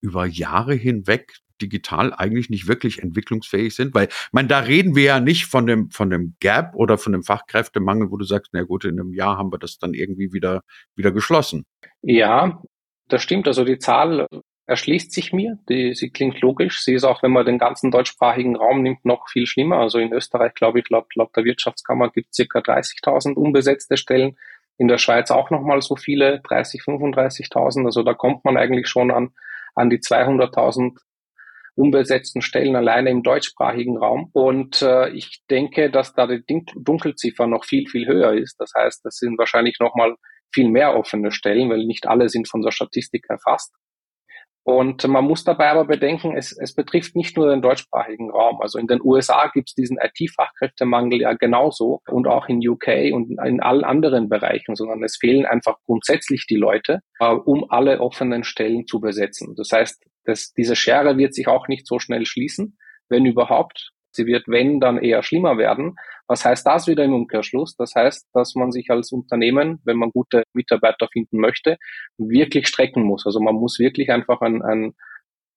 über 0.00 0.24
Jahre 0.24 0.74
hinweg 0.74 1.38
digital 1.60 2.14
eigentlich 2.14 2.50
nicht 2.50 2.68
wirklich 2.68 3.00
entwicklungsfähig 3.00 3.74
sind? 3.74 3.92
Weil, 3.92 4.08
meine, 4.30 4.46
da 4.46 4.60
reden 4.60 4.94
wir 4.94 5.02
ja 5.02 5.20
nicht 5.20 5.46
von 5.46 5.66
dem, 5.66 5.90
von 5.90 6.08
dem 6.08 6.36
Gap 6.38 6.76
oder 6.76 6.96
von 6.98 7.12
dem 7.12 7.24
Fachkräftemangel, 7.24 8.12
wo 8.12 8.16
du 8.16 8.24
sagst, 8.24 8.52
na 8.52 8.62
gut, 8.62 8.84
in 8.84 9.00
einem 9.00 9.12
Jahr 9.12 9.36
haben 9.36 9.52
wir 9.52 9.58
das 9.58 9.78
dann 9.78 9.94
irgendwie 9.94 10.32
wieder, 10.32 10.62
wieder 10.94 11.10
geschlossen. 11.10 11.66
Ja, 12.02 12.62
das 13.08 13.24
stimmt. 13.24 13.48
Also 13.48 13.64
die 13.64 13.78
Zahl 13.78 14.28
erschließt 14.68 15.12
sich 15.12 15.32
mir. 15.32 15.58
Die, 15.68 15.94
sie 15.94 16.10
klingt 16.10 16.40
logisch. 16.42 16.82
Sie 16.84 16.92
ist 16.92 17.04
auch, 17.04 17.22
wenn 17.22 17.32
man 17.32 17.46
den 17.46 17.58
ganzen 17.58 17.90
deutschsprachigen 17.90 18.54
Raum 18.54 18.82
nimmt, 18.82 19.04
noch 19.04 19.28
viel 19.28 19.46
schlimmer. 19.46 19.78
Also 19.78 19.98
in 19.98 20.12
Österreich, 20.12 20.54
glaube 20.54 20.78
ich, 20.80 20.88
laut, 20.90 21.06
laut 21.16 21.34
der 21.34 21.44
Wirtschaftskammer 21.44 22.10
gibt 22.10 22.28
es 22.30 22.36
circa 22.36 22.60
30.000 22.60 23.34
unbesetzte 23.34 23.96
Stellen. 23.96 24.36
In 24.76 24.86
der 24.86 24.98
Schweiz 24.98 25.30
auch 25.30 25.50
nochmal 25.50 25.80
so 25.80 25.96
viele, 25.96 26.40
30, 26.42 26.82
35.000. 26.82 27.86
Also 27.86 28.02
da 28.02 28.12
kommt 28.12 28.44
man 28.44 28.58
eigentlich 28.58 28.88
schon 28.88 29.10
an, 29.10 29.30
an 29.74 29.88
die 29.88 29.98
200.000 29.98 30.98
unbesetzten 31.74 32.42
Stellen 32.42 32.76
alleine 32.76 33.08
im 33.08 33.22
deutschsprachigen 33.22 33.96
Raum. 33.96 34.28
Und 34.34 34.82
äh, 34.82 35.08
ich 35.10 35.44
denke, 35.50 35.90
dass 35.90 36.12
da 36.12 36.26
die 36.26 36.44
Dunkelziffer 36.76 37.46
noch 37.46 37.64
viel, 37.64 37.88
viel 37.88 38.06
höher 38.06 38.34
ist. 38.34 38.56
Das 38.60 38.72
heißt, 38.76 39.02
das 39.04 39.16
sind 39.16 39.38
wahrscheinlich 39.38 39.78
nochmal 39.80 40.14
viel 40.52 40.68
mehr 40.68 40.94
offene 40.94 41.30
Stellen, 41.30 41.70
weil 41.70 41.86
nicht 41.86 42.06
alle 42.06 42.28
sind 42.28 42.48
von 42.48 42.60
der 42.60 42.72
Statistik 42.72 43.24
erfasst. 43.30 43.72
Und 44.68 45.08
man 45.08 45.24
muss 45.24 45.44
dabei 45.44 45.70
aber 45.70 45.86
bedenken, 45.86 46.36
es, 46.36 46.52
es 46.52 46.74
betrifft 46.74 47.16
nicht 47.16 47.38
nur 47.38 47.48
den 47.48 47.62
deutschsprachigen 47.62 48.30
Raum. 48.30 48.60
Also 48.60 48.78
in 48.78 48.86
den 48.86 49.00
USA 49.02 49.46
gibt 49.46 49.70
es 49.70 49.74
diesen 49.74 49.96
IT-Fachkräftemangel 49.96 51.22
ja 51.22 51.32
genauso 51.32 52.02
und 52.06 52.26
auch 52.26 52.50
in 52.50 52.58
UK 52.58 53.14
und 53.14 53.30
in 53.30 53.60
allen 53.62 53.82
anderen 53.82 54.28
Bereichen, 54.28 54.76
sondern 54.76 55.02
es 55.02 55.16
fehlen 55.16 55.46
einfach 55.46 55.78
grundsätzlich 55.86 56.46
die 56.46 56.56
Leute, 56.56 57.00
äh, 57.18 57.30
um 57.30 57.64
alle 57.70 58.00
offenen 58.00 58.44
Stellen 58.44 58.86
zu 58.86 59.00
besetzen. 59.00 59.54
Das 59.56 59.72
heißt, 59.72 60.04
dass 60.24 60.52
diese 60.52 60.76
Schere 60.76 61.16
wird 61.16 61.32
sich 61.32 61.48
auch 61.48 61.66
nicht 61.68 61.86
so 61.86 61.98
schnell 61.98 62.26
schließen, 62.26 62.76
wenn 63.08 63.24
überhaupt. 63.24 63.92
Sie 64.18 64.26
wird, 64.26 64.48
wenn, 64.48 64.80
dann 64.80 64.98
eher 64.98 65.22
schlimmer 65.22 65.56
werden. 65.58 65.94
Was 66.26 66.44
heißt 66.44 66.66
das 66.66 66.88
wieder 66.88 67.04
im 67.04 67.14
Umkehrschluss? 67.14 67.76
Das 67.76 67.94
heißt, 67.94 68.28
dass 68.34 68.54
man 68.56 68.72
sich 68.72 68.90
als 68.90 69.12
Unternehmen, 69.12 69.80
wenn 69.84 69.96
man 69.96 70.10
gute 70.10 70.42
Mitarbeiter 70.52 71.08
finden 71.10 71.38
möchte, 71.38 71.78
wirklich 72.18 72.66
strecken 72.66 73.04
muss. 73.04 73.24
Also 73.24 73.40
man 73.40 73.54
muss 73.54 73.78
wirklich 73.78 74.10
einfach 74.10 74.40
ein, 74.40 74.60
ein, 74.62 74.94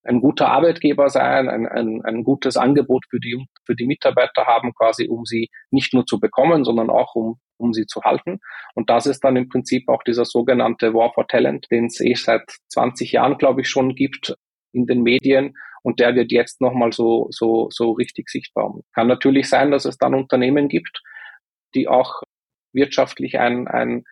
ein 0.04 0.22
guter 0.22 0.50
Arbeitgeber 0.50 1.10
sein, 1.10 1.50
ein, 1.50 1.68
ein, 1.68 2.02
ein 2.04 2.24
gutes 2.24 2.56
Angebot 2.56 3.04
für 3.10 3.20
die, 3.20 3.48
für 3.66 3.76
die 3.76 3.88
Mitarbeiter 3.88 4.46
haben, 4.46 4.74
quasi, 4.74 5.08
um 5.08 5.26
sie 5.26 5.50
nicht 5.72 5.94
nur 5.94 6.06
zu 6.06 6.20
bekommen, 6.20 6.64
sondern 6.64 6.92
auch 6.92 7.16
um, 7.16 7.40
um 7.58 7.74
sie 7.74 7.88
zu 7.88 8.02
halten. 8.04 8.40
Und 8.76 8.92
das 8.92 9.08
ist 9.08 9.24
dann 9.24 9.38
im 9.38 9.50
Prinzip 9.50 9.90
auch 9.90 10.04
dieser 10.04 10.26
sogenannte 10.26 10.94
War 10.94 11.12
for 11.14 11.28
Talent, 11.28 11.66
den 11.72 11.86
es 11.86 12.00
eh 12.00 12.14
seit 12.14 12.44
20 12.70 13.12
Jahren, 13.12 13.38
glaube 13.40 13.62
ich, 13.62 13.70
schon 13.70 13.96
gibt 13.96 14.36
in 14.72 14.86
den 14.86 15.02
Medien 15.02 15.56
und 15.84 16.00
der 16.00 16.16
wird 16.16 16.32
jetzt 16.32 16.62
nochmal 16.62 16.92
so, 16.92 17.28
so, 17.32 17.70
so 17.72 17.92
richtig 17.92 18.30
sichtbar. 18.30 18.74
Kann 18.94 19.08
natürlich 19.08 19.50
sein, 19.50 19.72
dass 19.72 19.86
es 19.86 19.98
dann 19.98 20.14
Unternehmen 20.14 20.68
gibt, 20.68 21.02
die 21.74 21.88
auch 21.88 22.22
wirtschaftlich 22.74 23.40
ein, 23.40 23.68
ein 23.68 24.04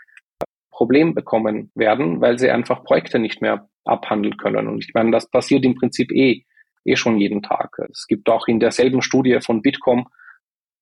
Problem 0.72 1.14
bekommen 1.14 1.72
werden, 1.76 2.22
weil 2.22 2.40
sie 2.40 2.50
einfach 2.50 2.84
Projekte 2.84 3.20
nicht 3.20 3.42
mehr 3.42 3.70
abhandeln 3.86 4.38
können. 4.38 4.68
Und 4.68 4.84
ich 4.84 4.94
meine, 4.94 5.12
das 5.12 5.30
passiert 5.30 5.66
im 5.66 5.76
Prinzip 5.76 6.12
eh, 6.12 6.46
eh 6.86 6.96
schon 6.96 7.18
jeden 7.18 7.44
Tag. 7.44 7.78
Es 7.92 8.08
gibt 8.08 8.30
auch 8.30 8.48
in 8.48 8.60
derselben 8.60 9.02
Studie 9.02 9.40
von 9.42 9.62
Bitkom, 9.62 10.08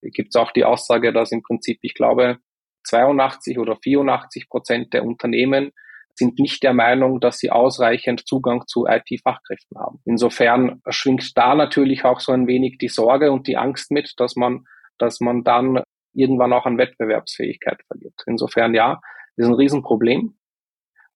gibt 0.02 0.30
es 0.30 0.36
auch 0.36 0.52
die 0.52 0.64
Aussage, 0.64 1.12
dass 1.12 1.32
im 1.32 1.42
Prinzip, 1.42 1.80
ich 1.82 1.94
glaube, 1.94 2.38
82 2.84 3.60
oder 3.60 3.76
84 3.76 4.50
Prozent 4.50 4.94
der 4.94 5.04
Unternehmen 5.04 5.72
sind 6.18 6.40
nicht 6.40 6.64
der 6.64 6.74
Meinung, 6.74 7.20
dass 7.20 7.38
sie 7.38 7.52
ausreichend 7.52 8.28
Zugang 8.28 8.66
zu 8.68 8.88
IT-Fachkräften 8.88 9.78
haben. 9.78 10.00
Insofern 10.06 10.82
schwingt 10.90 11.38
da 11.38 11.56
natürlich 11.56 12.06
auch 12.06 12.20
so 12.20 12.32
ein 12.32 12.48
wenig 12.48 12.78
die 12.80 12.88
Sorge 12.88 13.32
und 13.32 13.48
die 13.48 13.58
Angst 13.58 13.92
mit, 13.92 14.14
dass 14.18 14.36
man, 14.36 14.66
dass 14.98 15.20
man 15.20 15.44
dann 15.44 15.84
irgendwann 16.14 16.54
auch 16.54 16.66
an 16.66 16.78
Wettbewerbsfähigkeit 16.78 17.82
verliert. 17.86 18.16
Insofern 18.26 18.74
ja, 18.74 19.00
ist 19.36 19.46
ein 19.46 19.54
Riesenproblem. 19.54 20.38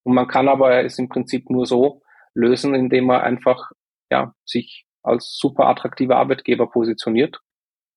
Und 0.03 0.13
man 0.13 0.27
kann 0.27 0.48
aber 0.48 0.84
es 0.84 1.00
im 1.00 1.10
Prinzip 1.10 1.50
nur 1.50 1.65
so 1.65 2.01
lösen, 2.36 2.75
indem 2.75 3.05
man 3.05 3.22
einfach 3.22 3.72
ja, 4.12 4.34
sich 4.46 4.86
als 5.03 5.38
super 5.39 5.67
attraktiver 5.67 6.17
Arbeitgeber 6.17 6.70
positioniert, 6.70 7.39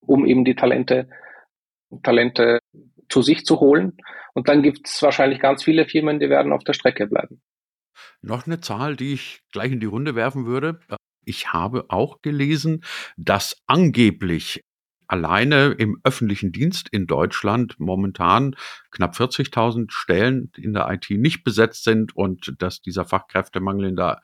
um 0.00 0.24
eben 0.24 0.44
die 0.44 0.54
Talente, 0.54 1.10
Talente 2.02 2.60
zu 3.08 3.22
sich 3.22 3.44
zu 3.44 3.60
holen. 3.60 3.96
Und 4.34 4.48
dann 4.48 4.62
gibt 4.62 4.88
es 4.88 5.02
wahrscheinlich 5.02 5.40
ganz 5.40 5.62
viele 5.62 5.86
Firmen, 5.86 6.18
die 6.18 6.28
werden 6.30 6.52
auf 6.52 6.64
der 6.64 6.72
Strecke 6.72 7.06
bleiben. 7.06 7.40
Noch 8.22 8.46
eine 8.46 8.60
Zahl, 8.60 8.96
die 8.96 9.12
ich 9.12 9.42
gleich 9.52 9.72
in 9.72 9.80
die 9.80 9.86
Runde 9.86 10.14
werfen 10.14 10.46
würde. 10.46 10.80
Ich 11.24 11.52
habe 11.52 11.86
auch 11.88 12.20
gelesen, 12.22 12.84
dass 13.16 13.56
angeblich 13.66 14.62
alleine 15.06 15.74
im 15.78 16.00
öffentlichen 16.02 16.52
Dienst 16.52 16.88
in 16.90 17.06
Deutschland 17.06 17.78
momentan 17.78 18.56
knapp 18.90 19.14
40.000 19.14 19.90
Stellen 19.90 20.50
in 20.56 20.72
der 20.72 20.90
IT 20.90 21.10
nicht 21.10 21.44
besetzt 21.44 21.84
sind 21.84 22.16
und 22.16 22.54
dass 22.58 22.80
dieser 22.80 23.04
Fachkräftemangel 23.04 23.88
in 23.88 23.96
der 23.96 24.22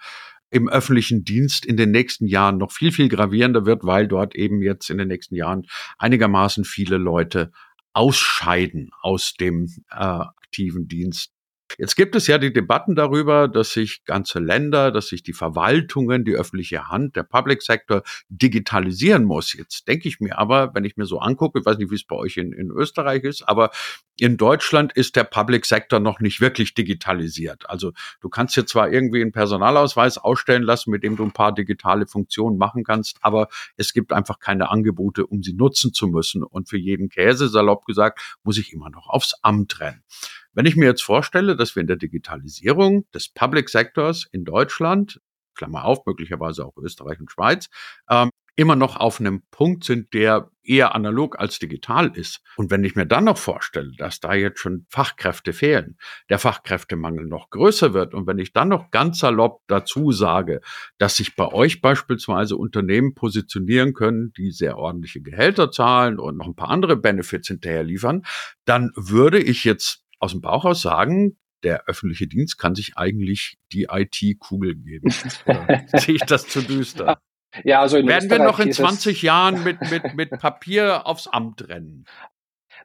im 0.50 0.68
öffentlichen 0.68 1.24
Dienst 1.24 1.64
in 1.64 1.76
den 1.76 1.92
nächsten 1.92 2.26
Jahren 2.26 2.58
noch 2.58 2.72
viel, 2.72 2.90
viel 2.90 3.08
gravierender 3.08 3.66
wird, 3.66 3.84
weil 3.84 4.08
dort 4.08 4.34
eben 4.34 4.62
jetzt 4.62 4.90
in 4.90 4.98
den 4.98 5.06
nächsten 5.06 5.36
Jahren 5.36 5.66
einigermaßen 5.96 6.64
viele 6.64 6.96
Leute 6.96 7.52
ausscheiden 7.92 8.90
aus 9.00 9.34
dem 9.34 9.66
äh, 9.90 9.94
aktiven 9.94 10.88
Dienst. 10.88 11.32
Jetzt 11.78 11.96
gibt 11.96 12.16
es 12.16 12.26
ja 12.26 12.38
die 12.38 12.52
Debatten 12.52 12.94
darüber, 12.94 13.48
dass 13.48 13.72
sich 13.72 14.04
ganze 14.04 14.38
Länder, 14.38 14.90
dass 14.90 15.08
sich 15.08 15.22
die 15.22 15.32
Verwaltungen, 15.32 16.24
die 16.24 16.34
öffentliche 16.34 16.88
Hand, 16.88 17.16
der 17.16 17.22
Public 17.22 17.62
Sector 17.62 18.02
digitalisieren 18.28 19.24
muss. 19.24 19.52
Jetzt 19.52 19.88
denke 19.88 20.08
ich 20.08 20.20
mir 20.20 20.38
aber, 20.38 20.74
wenn 20.74 20.84
ich 20.84 20.96
mir 20.96 21.06
so 21.06 21.18
angucke, 21.18 21.60
ich 21.60 21.66
weiß 21.66 21.78
nicht, 21.78 21.90
wie 21.90 21.96
es 21.96 22.04
bei 22.04 22.16
euch 22.16 22.36
in, 22.36 22.52
in 22.52 22.70
Österreich 22.70 23.24
ist, 23.24 23.42
aber 23.42 23.70
in 24.18 24.36
Deutschland 24.36 24.92
ist 24.92 25.16
der 25.16 25.24
Public 25.24 25.64
Sector 25.64 25.98
noch 25.98 26.20
nicht 26.20 26.40
wirklich 26.40 26.74
digitalisiert. 26.74 27.68
Also 27.70 27.92
du 28.20 28.28
kannst 28.28 28.56
dir 28.56 28.66
zwar 28.66 28.92
irgendwie 28.92 29.22
einen 29.22 29.32
Personalausweis 29.32 30.18
ausstellen 30.18 30.62
lassen, 30.62 30.90
mit 30.90 31.02
dem 31.02 31.16
du 31.16 31.24
ein 31.24 31.32
paar 31.32 31.52
digitale 31.52 32.06
Funktionen 32.06 32.58
machen 32.58 32.84
kannst, 32.84 33.16
aber 33.22 33.48
es 33.76 33.94
gibt 33.94 34.12
einfach 34.12 34.38
keine 34.38 34.70
Angebote, 34.70 35.26
um 35.26 35.42
sie 35.42 35.54
nutzen 35.54 35.94
zu 35.94 36.06
müssen. 36.06 36.42
Und 36.42 36.68
für 36.68 36.76
jeden 36.76 37.08
Käse, 37.08 37.48
salopp 37.48 37.86
gesagt, 37.86 38.38
muss 38.42 38.58
ich 38.58 38.72
immer 38.74 38.90
noch 38.90 39.08
aufs 39.08 39.34
Amt 39.42 39.80
rennen. 39.80 40.02
Wenn 40.52 40.66
ich 40.66 40.76
mir 40.76 40.86
jetzt 40.86 41.02
vorstelle, 41.02 41.56
dass 41.56 41.76
wir 41.76 41.80
in 41.80 41.86
der 41.86 41.96
Digitalisierung 41.96 43.08
des 43.12 43.28
Public 43.28 43.68
Sectors 43.68 44.26
in 44.32 44.44
Deutschland, 44.44 45.20
Klammer 45.54 45.84
auf, 45.84 46.06
möglicherweise 46.06 46.64
auch 46.64 46.76
Österreich 46.76 47.20
und 47.20 47.30
Schweiz, 47.30 47.68
ähm, 48.08 48.30
immer 48.56 48.76
noch 48.76 48.96
auf 48.96 49.20
einem 49.20 49.42
Punkt 49.50 49.84
sind, 49.84 50.12
der 50.12 50.50
eher 50.62 50.94
analog 50.94 51.38
als 51.38 51.58
digital 51.58 52.14
ist. 52.14 52.42
Und 52.56 52.70
wenn 52.70 52.84
ich 52.84 52.94
mir 52.94 53.06
dann 53.06 53.24
noch 53.24 53.38
vorstelle, 53.38 53.92
dass 53.96 54.20
da 54.20 54.34
jetzt 54.34 54.60
schon 54.60 54.84
Fachkräfte 54.90 55.54
fehlen, 55.54 55.96
der 56.28 56.38
Fachkräftemangel 56.38 57.24
noch 57.26 57.48
größer 57.48 57.94
wird 57.94 58.12
und 58.12 58.26
wenn 58.26 58.38
ich 58.38 58.52
dann 58.52 58.68
noch 58.68 58.90
ganz 58.90 59.20
salopp 59.20 59.62
dazu 59.66 60.12
sage, 60.12 60.60
dass 60.98 61.16
sich 61.16 61.36
bei 61.36 61.46
euch 61.50 61.80
beispielsweise 61.80 62.56
Unternehmen 62.56 63.14
positionieren 63.14 63.94
können, 63.94 64.32
die 64.36 64.50
sehr 64.50 64.76
ordentliche 64.76 65.22
Gehälter 65.22 65.70
zahlen 65.70 66.18
und 66.18 66.36
noch 66.36 66.46
ein 66.46 66.56
paar 66.56 66.68
andere 66.68 66.96
Benefits 66.96 67.48
hinterher 67.48 67.82
liefern, 67.82 68.24
dann 68.66 68.92
würde 68.94 69.38
ich 69.40 69.64
jetzt 69.64 70.04
aus 70.20 70.32
dem 70.32 70.40
Bauch 70.40 70.64
aus 70.64 70.82
sagen, 70.82 71.36
der 71.62 71.84
öffentliche 71.86 72.26
Dienst 72.26 72.58
kann 72.58 72.74
sich 72.74 72.96
eigentlich 72.96 73.58
die 73.72 73.88
IT-Kugel 73.90 74.76
geben. 74.76 75.10
sehe 75.94 76.14
ich 76.14 76.22
das 76.22 76.46
zu 76.46 76.62
düster? 76.62 77.20
Ja, 77.64 77.80
also 77.80 77.96
in 77.96 78.06
Werden 78.06 78.24
Österreich 78.24 78.38
wir 78.38 78.46
noch 78.46 78.60
in 78.60 78.72
20 78.72 79.22
Jahren 79.22 79.64
mit, 79.64 79.80
mit, 79.90 80.14
mit 80.14 80.30
Papier 80.30 81.06
aufs 81.06 81.26
Amt 81.26 81.68
rennen? 81.68 82.06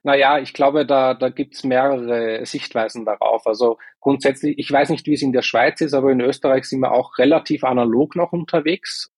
Naja, 0.03 0.39
ich 0.39 0.53
glaube, 0.53 0.85
da, 0.85 1.13
da 1.13 1.29
gibt's 1.29 1.63
mehrere 1.63 2.45
Sichtweisen 2.45 3.05
darauf. 3.05 3.47
Also 3.47 3.77
grundsätzlich, 3.99 4.57
ich 4.59 4.71
weiß 4.71 4.89
nicht, 4.89 5.05
wie 5.07 5.13
es 5.13 5.21
in 5.21 5.31
der 5.31 5.41
Schweiz 5.41 5.81
ist, 5.81 5.93
aber 5.93 6.11
in 6.11 6.21
Österreich 6.21 6.65
sind 6.65 6.81
wir 6.81 6.91
auch 6.91 7.17
relativ 7.17 7.63
analog 7.63 8.15
noch 8.15 8.31
unterwegs 8.31 9.14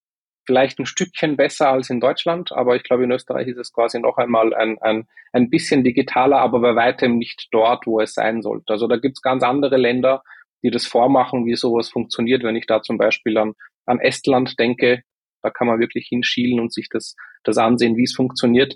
vielleicht 0.47 0.79
ein 0.79 0.85
Stückchen 0.85 1.37
besser 1.37 1.69
als 1.69 1.91
in 1.91 1.99
Deutschland, 1.99 2.51
aber 2.51 2.75
ich 2.75 2.83
glaube, 2.83 3.03
in 3.03 3.11
Österreich 3.11 3.47
ist 3.47 3.57
es 3.57 3.73
quasi 3.73 3.99
noch 3.99 4.17
einmal 4.17 4.55
ein, 4.55 4.79
ein, 4.81 5.07
ein 5.33 5.49
bisschen 5.49 5.83
digitaler, 5.83 6.39
aber 6.39 6.61
bei 6.61 6.75
weitem 6.75 7.17
nicht 7.17 7.49
dort, 7.51 7.85
wo 7.85 7.99
es 7.99 8.13
sein 8.13 8.41
sollte. 8.41 8.73
Also 8.73 8.87
da 8.87 8.97
gibt's 8.97 9.21
ganz 9.21 9.43
andere 9.43 9.77
Länder, 9.77 10.23
die 10.63 10.71
das 10.71 10.87
vormachen, 10.87 11.45
wie 11.45 11.55
sowas 11.55 11.89
funktioniert. 11.89 12.43
Wenn 12.43 12.55
ich 12.55 12.65
da 12.65 12.81
zum 12.81 12.97
Beispiel 12.97 13.37
an, 13.37 13.53
an 13.85 13.99
Estland 13.99 14.57
denke, 14.57 15.03
da 15.43 15.49
kann 15.49 15.67
man 15.67 15.79
wirklich 15.79 16.07
hinschielen 16.07 16.59
und 16.59 16.73
sich 16.73 16.87
das, 16.89 17.15
das 17.43 17.57
ansehen, 17.57 17.97
wie 17.97 18.05
es 18.05 18.15
funktioniert. 18.15 18.75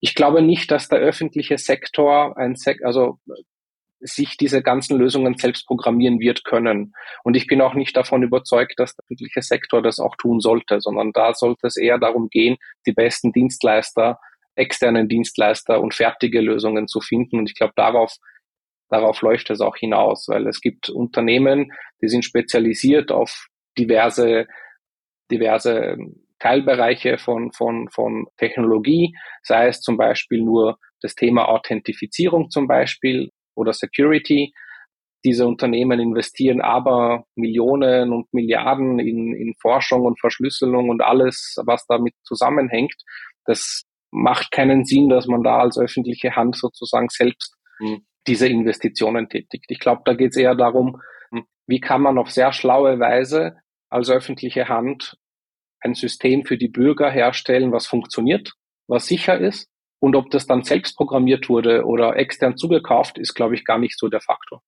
Ich 0.00 0.14
glaube 0.14 0.42
nicht, 0.42 0.70
dass 0.70 0.88
der 0.88 1.00
öffentliche 1.00 1.58
Sektor 1.58 2.36
ein 2.36 2.54
Sek 2.54 2.84
also 2.84 3.18
sich 4.00 4.36
diese 4.36 4.62
ganzen 4.62 4.98
Lösungen 4.98 5.36
selbst 5.36 5.66
programmieren 5.66 6.20
wird 6.20 6.44
können. 6.44 6.94
Und 7.24 7.36
ich 7.36 7.46
bin 7.46 7.60
auch 7.60 7.74
nicht 7.74 7.96
davon 7.96 8.22
überzeugt, 8.22 8.74
dass 8.78 8.94
der 8.94 9.04
öffentliche 9.04 9.42
Sektor 9.42 9.82
das 9.82 9.98
auch 9.98 10.16
tun 10.16 10.40
sollte, 10.40 10.80
sondern 10.80 11.12
da 11.12 11.34
sollte 11.34 11.66
es 11.66 11.76
eher 11.76 11.98
darum 11.98 12.28
gehen, 12.30 12.56
die 12.86 12.92
besten 12.92 13.32
Dienstleister, 13.32 14.18
externen 14.54 15.08
Dienstleister 15.08 15.80
und 15.80 15.94
fertige 15.94 16.40
Lösungen 16.40 16.88
zu 16.88 17.00
finden. 17.00 17.38
Und 17.38 17.50
ich 17.50 17.56
glaube, 17.56 17.74
darauf, 17.76 18.14
darauf 18.88 19.22
läuft 19.22 19.50
es 19.50 19.60
auch 19.60 19.76
hinaus, 19.76 20.26
weil 20.28 20.46
es 20.46 20.60
gibt 20.60 20.88
Unternehmen, 20.88 21.72
die 22.02 22.08
sind 22.08 22.24
spezialisiert 22.24 23.10
auf 23.10 23.48
diverse 23.76 24.46
diverse 25.30 25.96
Teilbereiche 26.38 27.18
von, 27.18 27.52
von, 27.52 27.88
von 27.90 28.26
Technologie, 28.36 29.14
sei 29.42 29.68
es 29.68 29.80
zum 29.80 29.96
Beispiel 29.96 30.42
nur 30.42 30.78
das 31.00 31.14
Thema 31.14 31.48
Authentifizierung 31.48 32.50
zum 32.50 32.66
Beispiel 32.66 33.30
oder 33.58 33.72
Security. 33.72 34.52
Diese 35.24 35.46
Unternehmen 35.46 35.98
investieren 35.98 36.60
aber 36.60 37.24
Millionen 37.34 38.12
und 38.12 38.32
Milliarden 38.32 38.98
in, 39.00 39.34
in 39.34 39.54
Forschung 39.60 40.02
und 40.02 40.20
Verschlüsselung 40.20 40.88
und 40.88 41.02
alles, 41.02 41.56
was 41.66 41.84
damit 41.86 42.14
zusammenhängt. 42.22 42.94
Das 43.44 43.82
macht 44.10 44.52
keinen 44.52 44.84
Sinn, 44.84 45.08
dass 45.08 45.26
man 45.26 45.42
da 45.42 45.58
als 45.58 45.76
öffentliche 45.78 46.36
Hand 46.36 46.56
sozusagen 46.56 47.08
selbst 47.10 47.56
hm. 47.78 48.02
diese 48.26 48.48
Investitionen 48.48 49.28
tätigt. 49.28 49.66
Ich 49.68 49.80
glaube, 49.80 50.02
da 50.04 50.14
geht 50.14 50.30
es 50.30 50.36
eher 50.36 50.54
darum, 50.54 51.00
hm, 51.30 51.44
wie 51.66 51.80
kann 51.80 52.00
man 52.00 52.16
auf 52.16 52.30
sehr 52.30 52.52
schlaue 52.52 53.00
Weise 53.00 53.56
als 53.90 54.10
öffentliche 54.10 54.68
Hand 54.68 55.16
ein 55.80 55.94
System 55.94 56.44
für 56.44 56.56
die 56.56 56.68
Bürger 56.68 57.10
herstellen, 57.10 57.72
was 57.72 57.86
funktioniert, 57.86 58.52
was 58.86 59.06
sicher 59.06 59.38
ist. 59.38 59.68
Und 60.00 60.14
ob 60.14 60.30
das 60.30 60.46
dann 60.46 60.62
selbst 60.62 60.96
programmiert 60.96 61.48
wurde 61.48 61.84
oder 61.84 62.16
extern 62.16 62.56
zugekauft, 62.56 63.18
ist, 63.18 63.34
glaube 63.34 63.54
ich, 63.54 63.64
gar 63.64 63.78
nicht 63.78 63.98
so 63.98 64.08
der 64.08 64.20
Faktor. 64.20 64.62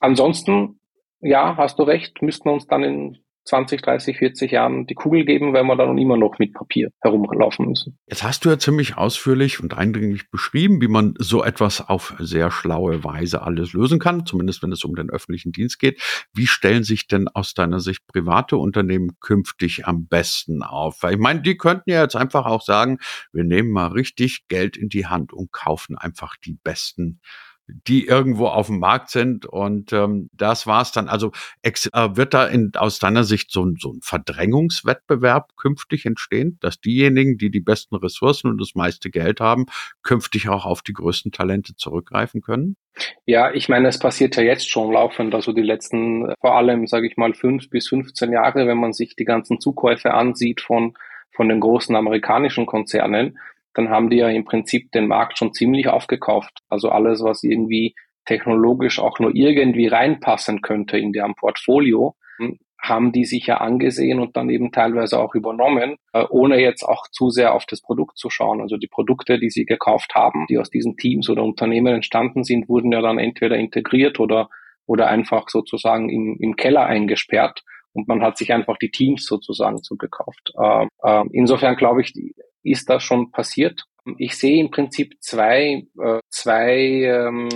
Ansonsten, 0.00 0.80
ja, 1.20 1.56
hast 1.56 1.78
du 1.78 1.84
recht, 1.84 2.22
müssten 2.22 2.48
wir 2.48 2.52
uns 2.52 2.66
dann 2.66 2.82
in 2.82 3.18
20, 3.46 3.80
30, 3.80 4.18
40 4.18 4.50
Jahren 4.50 4.86
die 4.86 4.94
Kugel 4.94 5.24
geben, 5.24 5.54
wenn 5.54 5.66
wir 5.66 5.76
dann 5.76 5.96
immer 5.98 6.16
noch 6.16 6.38
mit 6.38 6.52
Papier 6.52 6.90
herumlaufen 7.00 7.68
müssen. 7.68 7.98
Jetzt 8.08 8.24
hast 8.24 8.44
du 8.44 8.50
ja 8.50 8.58
ziemlich 8.58 8.96
ausführlich 8.96 9.60
und 9.60 9.74
eindringlich 9.74 10.30
beschrieben, 10.30 10.80
wie 10.80 10.88
man 10.88 11.14
so 11.18 11.44
etwas 11.44 11.88
auf 11.88 12.14
sehr 12.18 12.50
schlaue 12.50 13.04
Weise 13.04 13.42
alles 13.42 13.72
lösen 13.72 13.98
kann, 13.98 14.26
zumindest 14.26 14.62
wenn 14.62 14.72
es 14.72 14.84
um 14.84 14.94
den 14.96 15.10
öffentlichen 15.10 15.52
Dienst 15.52 15.78
geht. 15.78 16.00
Wie 16.34 16.46
stellen 16.46 16.82
sich 16.82 17.06
denn 17.06 17.28
aus 17.28 17.54
deiner 17.54 17.80
Sicht 17.80 18.06
private 18.06 18.56
Unternehmen 18.56 19.12
künftig 19.20 19.86
am 19.86 20.08
besten 20.08 20.62
auf? 20.62 21.02
Weil 21.02 21.14
ich 21.14 21.20
meine, 21.20 21.42
die 21.42 21.56
könnten 21.56 21.90
ja 21.90 22.02
jetzt 22.02 22.16
einfach 22.16 22.46
auch 22.46 22.62
sagen, 22.62 22.98
wir 23.32 23.44
nehmen 23.44 23.70
mal 23.70 23.88
richtig 23.88 24.48
Geld 24.48 24.76
in 24.76 24.88
die 24.88 25.06
Hand 25.06 25.32
und 25.32 25.52
kaufen 25.52 25.96
einfach 25.96 26.34
die 26.44 26.54
besten 26.54 27.20
die 27.68 28.06
irgendwo 28.06 28.46
auf 28.46 28.68
dem 28.68 28.78
Markt 28.78 29.10
sind. 29.10 29.46
Und 29.46 29.92
ähm, 29.92 30.30
das 30.32 30.66
war's 30.66 30.92
dann. 30.92 31.08
Also 31.08 31.32
ex 31.62 31.86
äh, 31.92 32.16
wird 32.16 32.34
da 32.34 32.46
in, 32.46 32.72
aus 32.76 32.98
deiner 32.98 33.24
Sicht 33.24 33.50
so, 33.50 33.66
so 33.78 33.92
ein 33.92 34.00
Verdrängungswettbewerb 34.02 35.56
künftig 35.56 36.06
entstehen, 36.06 36.58
dass 36.60 36.80
diejenigen, 36.80 37.38
die 37.38 37.50
die 37.50 37.60
besten 37.60 37.96
Ressourcen 37.96 38.50
und 38.50 38.60
das 38.60 38.74
meiste 38.74 39.10
Geld 39.10 39.40
haben, 39.40 39.66
künftig 40.02 40.48
auch 40.48 40.64
auf 40.64 40.82
die 40.82 40.92
größten 40.92 41.32
Talente 41.32 41.74
zurückgreifen 41.76 42.40
können? 42.40 42.76
Ja, 43.26 43.52
ich 43.52 43.68
meine, 43.68 43.88
es 43.88 43.98
passiert 43.98 44.36
ja 44.36 44.42
jetzt 44.42 44.70
schon 44.70 44.92
laufend, 44.92 45.34
also 45.34 45.52
die 45.52 45.62
letzten, 45.62 46.32
vor 46.40 46.56
allem, 46.56 46.86
sage 46.86 47.06
ich 47.06 47.16
mal, 47.18 47.34
fünf 47.34 47.68
bis 47.68 47.88
15 47.88 48.32
Jahre, 48.32 48.66
wenn 48.66 48.78
man 48.78 48.94
sich 48.94 49.16
die 49.16 49.26
ganzen 49.26 49.60
Zukäufe 49.60 50.14
ansieht 50.14 50.62
von, 50.62 50.94
von 51.30 51.48
den 51.48 51.60
großen 51.60 51.94
amerikanischen 51.94 52.64
Konzernen, 52.64 53.38
dann 53.76 53.90
haben 53.90 54.08
die 54.08 54.16
ja 54.16 54.28
im 54.28 54.44
Prinzip 54.44 54.90
den 54.92 55.06
Markt 55.06 55.36
schon 55.36 55.52
ziemlich 55.52 55.88
aufgekauft. 55.88 56.60
Also 56.68 56.88
alles, 56.88 57.22
was 57.22 57.42
irgendwie 57.42 57.94
technologisch 58.24 58.98
auch 58.98 59.18
nur 59.18 59.34
irgendwie 59.34 59.86
reinpassen 59.86 60.62
könnte 60.62 60.98
in 60.98 61.12
deren 61.12 61.34
Portfolio, 61.34 62.16
hm, 62.38 62.58
haben 62.80 63.12
die 63.12 63.24
sich 63.24 63.46
ja 63.46 63.58
angesehen 63.58 64.18
und 64.18 64.36
dann 64.36 64.48
eben 64.48 64.72
teilweise 64.72 65.18
auch 65.18 65.34
übernommen, 65.34 65.96
äh, 66.14 66.24
ohne 66.30 66.58
jetzt 66.58 66.84
auch 66.84 67.06
zu 67.10 67.28
sehr 67.28 67.54
auf 67.54 67.66
das 67.66 67.82
Produkt 67.82 68.16
zu 68.16 68.30
schauen. 68.30 68.62
Also 68.62 68.78
die 68.78 68.88
Produkte, 68.88 69.38
die 69.38 69.50
sie 69.50 69.66
gekauft 69.66 70.14
haben, 70.14 70.46
die 70.48 70.58
aus 70.58 70.70
diesen 70.70 70.96
Teams 70.96 71.28
oder 71.28 71.42
Unternehmen 71.42 71.94
entstanden 71.94 72.44
sind, 72.44 72.68
wurden 72.68 72.92
ja 72.92 73.02
dann 73.02 73.18
entweder 73.18 73.56
integriert 73.56 74.20
oder, 74.20 74.48
oder 74.86 75.08
einfach 75.08 75.48
sozusagen 75.50 76.08
im, 76.08 76.38
im 76.40 76.56
Keller 76.56 76.86
eingesperrt 76.86 77.62
und 77.92 78.08
man 78.08 78.22
hat 78.22 78.36
sich 78.36 78.52
einfach 78.52 78.76
die 78.76 78.90
Teams 78.90 79.24
sozusagen 79.24 79.82
zugekauft. 79.82 80.52
Äh, 80.58 80.86
äh, 81.02 81.24
insofern 81.32 81.76
glaube 81.76 82.02
ich, 82.02 82.12
ist 82.70 82.88
das 82.90 83.02
schon 83.02 83.30
passiert. 83.30 83.84
Ich 84.18 84.36
sehe 84.36 84.60
im 84.60 84.70
Prinzip 84.70 85.14
zwei, 85.20 85.86
äh, 86.00 86.20
zwei, 86.30 86.78
ähm, 87.02 87.48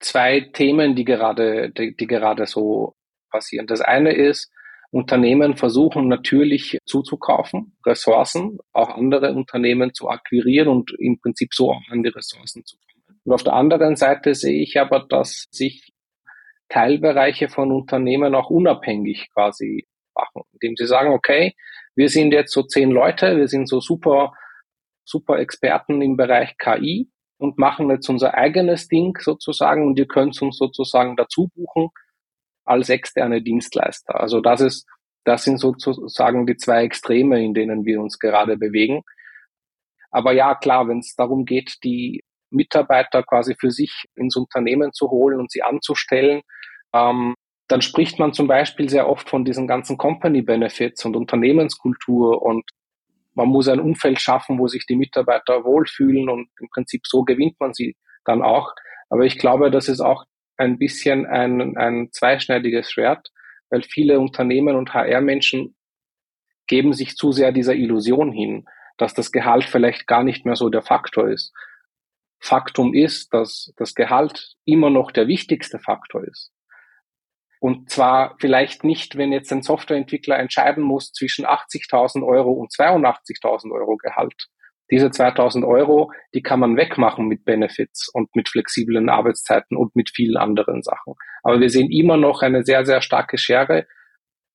zwei 0.00 0.40
Themen, 0.52 0.94
die 0.94 1.04
gerade, 1.04 1.70
die, 1.70 1.96
die 1.96 2.06
gerade 2.06 2.46
so 2.46 2.94
passieren. 3.30 3.66
Das 3.66 3.80
eine 3.80 4.12
ist, 4.12 4.50
Unternehmen 4.90 5.56
versuchen 5.56 6.08
natürlich 6.08 6.78
zuzukaufen, 6.86 7.76
Ressourcen, 7.84 8.58
auch 8.72 8.88
andere 8.88 9.34
Unternehmen 9.34 9.92
zu 9.92 10.08
akquirieren 10.08 10.68
und 10.68 10.92
im 10.98 11.18
Prinzip 11.20 11.52
so 11.52 11.72
auch 11.72 11.82
an 11.90 12.02
die 12.02 12.08
Ressourcen 12.08 12.64
zu 12.64 12.76
kommen. 12.78 13.20
Und 13.24 13.32
auf 13.32 13.42
der 13.42 13.52
anderen 13.52 13.96
Seite 13.96 14.34
sehe 14.34 14.62
ich 14.62 14.80
aber, 14.80 15.04
dass 15.06 15.46
sich 15.50 15.92
Teilbereiche 16.70 17.48
von 17.48 17.70
Unternehmen 17.72 18.34
auch 18.34 18.48
unabhängig 18.48 19.28
quasi 19.34 19.86
machen, 20.14 20.42
indem 20.54 20.76
sie 20.76 20.86
sagen, 20.86 21.12
okay, 21.12 21.54
wir 21.94 22.08
sind 22.08 22.32
jetzt 22.32 22.52
so 22.52 22.62
zehn 22.62 22.90
Leute, 22.90 23.36
wir 23.36 23.48
sind 23.48 23.68
so 23.68 23.80
super 23.80 24.32
super 25.08 25.38
Experten 25.38 26.02
im 26.02 26.16
Bereich 26.16 26.56
KI 26.58 27.10
und 27.38 27.58
machen 27.58 27.90
jetzt 27.90 28.08
unser 28.08 28.34
eigenes 28.34 28.88
Ding 28.88 29.16
sozusagen 29.20 29.86
und 29.86 29.98
ihr 29.98 30.06
könnt 30.06 30.40
uns 30.42 30.58
sozusagen 30.58 31.16
dazu 31.16 31.48
buchen 31.54 31.90
als 32.64 32.90
externe 32.90 33.42
Dienstleister. 33.42 34.20
Also 34.20 34.40
das 34.40 34.60
ist, 34.60 34.86
das 35.24 35.44
sind 35.44 35.58
sozusagen 35.58 36.46
die 36.46 36.56
zwei 36.56 36.84
Extreme, 36.84 37.42
in 37.42 37.54
denen 37.54 37.84
wir 37.84 38.00
uns 38.00 38.18
gerade 38.18 38.56
bewegen. 38.56 39.02
Aber 40.10 40.32
ja, 40.32 40.54
klar, 40.54 40.88
wenn 40.88 40.98
es 40.98 41.14
darum 41.14 41.44
geht, 41.44 41.76
die 41.84 42.22
Mitarbeiter 42.50 43.22
quasi 43.22 43.54
für 43.58 43.70
sich 43.70 44.04
ins 44.14 44.36
Unternehmen 44.36 44.92
zu 44.92 45.10
holen 45.10 45.38
und 45.38 45.50
sie 45.50 45.62
anzustellen, 45.62 46.42
ähm, 46.94 47.34
dann 47.68 47.82
spricht 47.82 48.18
man 48.18 48.32
zum 48.32 48.48
Beispiel 48.48 48.88
sehr 48.88 49.08
oft 49.08 49.28
von 49.28 49.44
diesen 49.44 49.66
ganzen 49.66 49.98
Company 49.98 50.40
Benefits 50.42 51.04
und 51.04 51.16
Unternehmenskultur 51.16 52.40
und 52.42 52.64
man 53.38 53.48
muss 53.50 53.68
ein 53.68 53.78
Umfeld 53.78 54.20
schaffen, 54.20 54.58
wo 54.58 54.66
sich 54.66 54.84
die 54.84 54.96
Mitarbeiter 54.96 55.64
wohlfühlen 55.64 56.28
und 56.28 56.48
im 56.60 56.68
Prinzip 56.70 57.02
so 57.06 57.22
gewinnt 57.22 57.54
man 57.60 57.72
sie 57.72 57.96
dann 58.24 58.42
auch. 58.42 58.74
Aber 59.10 59.24
ich 59.24 59.38
glaube, 59.38 59.70
das 59.70 59.88
ist 59.88 60.00
auch 60.00 60.24
ein 60.56 60.76
bisschen 60.76 61.24
ein, 61.24 61.76
ein 61.76 62.08
zweischneidiges 62.10 62.90
Schwert, 62.90 63.30
weil 63.70 63.82
viele 63.84 64.18
Unternehmen 64.18 64.74
und 64.74 64.92
HR-Menschen 64.92 65.76
geben 66.66 66.92
sich 66.92 67.14
zu 67.14 67.30
sehr 67.30 67.52
dieser 67.52 67.76
Illusion 67.76 68.32
hin, 68.32 68.64
dass 68.96 69.14
das 69.14 69.30
Gehalt 69.30 69.64
vielleicht 69.64 70.08
gar 70.08 70.24
nicht 70.24 70.44
mehr 70.44 70.56
so 70.56 70.68
der 70.68 70.82
Faktor 70.82 71.28
ist. 71.28 71.52
Faktum 72.40 72.92
ist, 72.92 73.32
dass 73.32 73.72
das 73.76 73.94
Gehalt 73.94 74.56
immer 74.64 74.90
noch 74.90 75.12
der 75.12 75.28
wichtigste 75.28 75.78
Faktor 75.78 76.24
ist. 76.24 76.50
Und 77.60 77.90
zwar 77.90 78.36
vielleicht 78.38 78.84
nicht, 78.84 79.16
wenn 79.16 79.32
jetzt 79.32 79.52
ein 79.52 79.62
Softwareentwickler 79.62 80.38
entscheiden 80.38 80.82
muss 80.82 81.12
zwischen 81.12 81.44
80.000 81.44 82.26
Euro 82.26 82.52
und 82.52 82.72
82.000 82.72 83.72
Euro 83.72 83.96
Gehalt. 83.96 84.48
Diese 84.90 85.08
2.000 85.08 85.66
Euro, 85.66 86.10
die 86.34 86.42
kann 86.42 86.60
man 86.60 86.76
wegmachen 86.76 87.26
mit 87.26 87.44
Benefits 87.44 88.08
und 88.12 88.34
mit 88.34 88.48
flexiblen 88.48 89.10
Arbeitszeiten 89.10 89.76
und 89.76 89.94
mit 89.94 90.10
vielen 90.14 90.38
anderen 90.38 90.82
Sachen. 90.82 91.14
Aber 91.42 91.60
wir 91.60 91.68
sehen 91.68 91.90
immer 91.90 92.16
noch 92.16 92.40
eine 92.42 92.64
sehr, 92.64 92.86
sehr 92.86 93.02
starke 93.02 93.36
Schere 93.36 93.86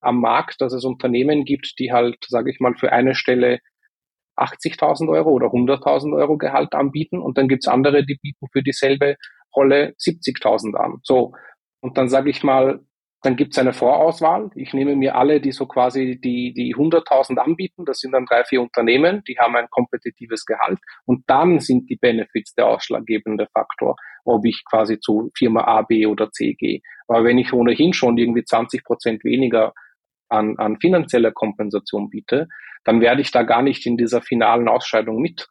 am 0.01 0.19
Markt, 0.19 0.59
dass 0.59 0.73
es 0.73 0.85
Unternehmen 0.85 1.45
gibt, 1.45 1.75
die 1.77 1.91
halt, 1.91 2.17
sage 2.27 2.49
ich 2.49 2.59
mal, 2.59 2.75
für 2.75 2.91
eine 2.91 3.13
Stelle 3.15 3.59
80.000 4.37 5.09
Euro 5.09 5.29
oder 5.31 5.47
100.000 5.47 6.15
Euro 6.17 6.37
Gehalt 6.37 6.73
anbieten 6.73 7.21
und 7.21 7.37
dann 7.37 7.47
gibt's 7.47 7.67
andere, 7.67 8.03
die 8.03 8.17
bieten 8.19 8.47
für 8.51 8.63
dieselbe 8.63 9.17
Rolle 9.55 9.93
70.000 9.99 10.75
an. 10.75 10.99
So, 11.03 11.33
und 11.81 11.97
dann 11.97 12.09
sage 12.09 12.31
ich 12.31 12.43
mal, 12.43 12.83
dann 13.23 13.37
gibt 13.37 13.53
es 13.53 13.57
eine 13.57 13.71
Vorauswahl. 13.71 14.51
Ich 14.53 14.73
nehme 14.73 14.97
mir 14.97 15.15
alle, 15.15 15.39
die 15.39 15.53
so 15.53 15.65
quasi 15.65 16.19
die, 16.19 16.53
die 16.53 16.75
100.000 16.75 17.37
anbieten. 17.37 17.85
Das 17.85 17.99
sind 17.99 18.11
dann 18.11 18.25
drei, 18.25 18.43
vier 18.43 18.61
Unternehmen, 18.61 19.23
die 19.25 19.37
haben 19.39 19.55
ein 19.55 19.69
kompetitives 19.69 20.45
Gehalt. 20.45 20.79
Und 21.05 21.23
dann 21.27 21.61
sind 21.61 21.89
die 21.89 21.95
Benefits 21.95 22.53
der 22.53 22.67
ausschlaggebende 22.67 23.47
Faktor, 23.53 23.95
ob 24.25 24.45
ich 24.45 24.63
quasi 24.69 24.99
zu 24.99 25.31
Firma 25.37 25.61
A, 25.61 25.83
B 25.83 26.05
oder 26.05 26.31
C 26.31 26.53
gehe. 26.53 26.81
Aber 27.07 27.23
wenn 27.23 27.37
ich 27.37 27.53
ohnehin 27.53 27.93
schon 27.93 28.17
irgendwie 28.17 28.43
20 28.43 28.83
Prozent 28.83 29.23
weniger 29.23 29.73
an, 30.27 30.55
an 30.57 30.77
finanzieller 30.81 31.31
Kompensation 31.31 32.09
biete, 32.09 32.49
dann 32.83 32.99
werde 32.99 33.21
ich 33.21 33.31
da 33.31 33.43
gar 33.43 33.61
nicht 33.61 33.85
in 33.85 33.95
dieser 33.95 34.21
finalen 34.21 34.67
Ausscheidung 34.67 35.21
mit 35.21 35.47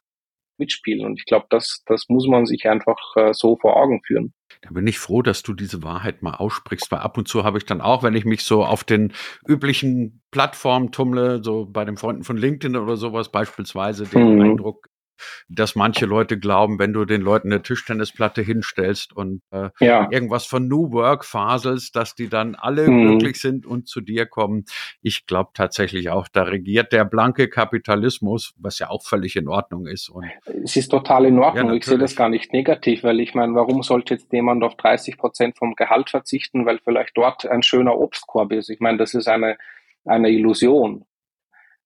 mitspielen. 0.63 1.05
Und 1.05 1.19
ich 1.19 1.25
glaube, 1.25 1.45
das, 1.49 1.83
das 1.85 2.05
muss 2.07 2.27
man 2.27 2.45
sich 2.45 2.67
einfach 2.67 2.97
äh, 3.15 3.33
so 3.33 3.57
vor 3.57 3.75
Augen 3.75 4.01
führen. 4.05 4.33
Da 4.61 4.69
bin 4.71 4.87
ich 4.87 4.97
froh, 4.97 5.21
dass 5.21 5.43
du 5.43 5.53
diese 5.53 5.83
Wahrheit 5.83 6.21
mal 6.21 6.35
aussprichst, 6.35 6.89
weil 6.91 6.99
ab 6.99 7.17
und 7.17 7.27
zu 7.27 7.43
habe 7.43 7.57
ich 7.57 7.65
dann 7.65 7.81
auch, 7.81 8.01
wenn 8.01 8.15
ich 8.15 8.23
mich 8.23 8.43
so 8.43 8.63
auf 8.63 8.83
den 8.83 9.13
üblichen 9.45 10.21
Plattformen 10.31 10.91
tummle, 10.91 11.43
so 11.43 11.65
bei 11.65 11.83
den 11.83 11.97
Freunden 11.97 12.23
von 12.23 12.37
LinkedIn 12.37 12.77
oder 12.77 12.95
sowas 12.95 13.29
beispielsweise, 13.29 14.05
den 14.05 14.35
mhm. 14.35 14.41
Eindruck, 14.41 14.87
dass 15.47 15.75
manche 15.75 16.05
Leute 16.05 16.37
glauben, 16.37 16.79
wenn 16.79 16.93
du 16.93 17.05
den 17.05 17.21
Leuten 17.21 17.51
eine 17.51 17.61
Tischtennisplatte 17.61 18.41
hinstellst 18.41 19.13
und 19.13 19.41
äh, 19.51 19.69
ja. 19.79 20.07
irgendwas 20.11 20.45
von 20.45 20.67
New 20.67 20.91
Work 20.91 21.25
faselst, 21.25 21.95
dass 21.95 22.15
die 22.15 22.29
dann 22.29 22.55
alle 22.55 22.89
mhm. 22.89 23.07
glücklich 23.07 23.39
sind 23.39 23.65
und 23.65 23.87
zu 23.87 24.01
dir 24.01 24.25
kommen. 24.25 24.65
Ich 25.01 25.25
glaube 25.25 25.51
tatsächlich 25.53 26.09
auch, 26.09 26.27
da 26.27 26.43
regiert 26.43 26.91
der 26.91 27.05
blanke 27.05 27.49
Kapitalismus, 27.49 28.53
was 28.57 28.79
ja 28.79 28.89
auch 28.89 29.03
völlig 29.03 29.35
in 29.35 29.47
Ordnung 29.47 29.87
ist. 29.87 30.09
Und 30.09 30.25
es 30.63 30.75
ist 30.75 30.89
total 30.89 31.25
in 31.25 31.39
Ordnung. 31.39 31.69
Ja, 31.69 31.73
ich 31.73 31.85
sehe 31.85 31.97
das 31.97 32.15
gar 32.15 32.29
nicht 32.29 32.53
negativ, 32.53 33.03
weil 33.03 33.19
ich 33.19 33.33
meine, 33.33 33.55
warum 33.55 33.83
sollte 33.83 34.15
jetzt 34.15 34.31
jemand 34.31 34.63
auf 34.63 34.75
30 34.75 35.17
Prozent 35.17 35.57
vom 35.57 35.75
Gehalt 35.75 36.09
verzichten, 36.09 36.65
weil 36.65 36.79
vielleicht 36.83 37.15
dort 37.15 37.45
ein 37.45 37.63
schöner 37.63 37.97
Obstkorb 37.97 38.51
ist? 38.51 38.69
Ich 38.69 38.79
meine, 38.79 38.97
das 38.97 39.13
ist 39.13 39.27
eine, 39.27 39.57
eine 40.05 40.29
Illusion. 40.29 41.05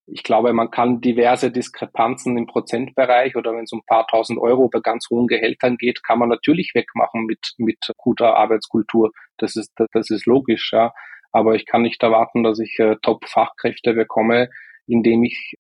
Ich 0.10 0.24
glaube, 0.24 0.54
man 0.54 0.72
kann 0.72 1.02
diverse 1.02 1.52
Diskrepanzen 1.52 2.38
im 2.38 2.48
Prozentbereich 2.48 3.36
oder 3.36 3.54
wenn 3.54 3.66
es 3.66 3.74
um 3.74 3.80
ein 3.80 3.86
paar 3.86 4.08
tausend 4.08 4.40
Euro 4.40 4.70
bei 4.70 4.80
ganz 4.80 5.10
hohen 5.10 5.28
Gehältern 5.28 5.76
geht, 5.76 6.02
kann 6.02 6.20
man 6.20 6.30
natürlich 6.30 6.72
wegmachen 6.74 7.26
mit, 7.26 7.54
mit 7.58 7.80
guter 7.98 8.38
Arbeitskultur. 8.38 9.12
Das 9.38 9.58
ist, 9.58 9.74
das 9.92 10.10
ist 10.10 10.26
logisch, 10.26 10.72
ja. 10.72 10.94
Aber 11.34 11.56
ich 11.56 11.66
kann 11.66 11.82
nicht 11.82 12.02
erwarten, 12.02 12.44
dass 12.44 12.60
ich 12.60 12.80
äh, 12.80 12.96
Top-Fachkräfte 13.02 13.94
bekomme, 13.94 14.50
indem 14.88 15.26
ich 15.26 15.58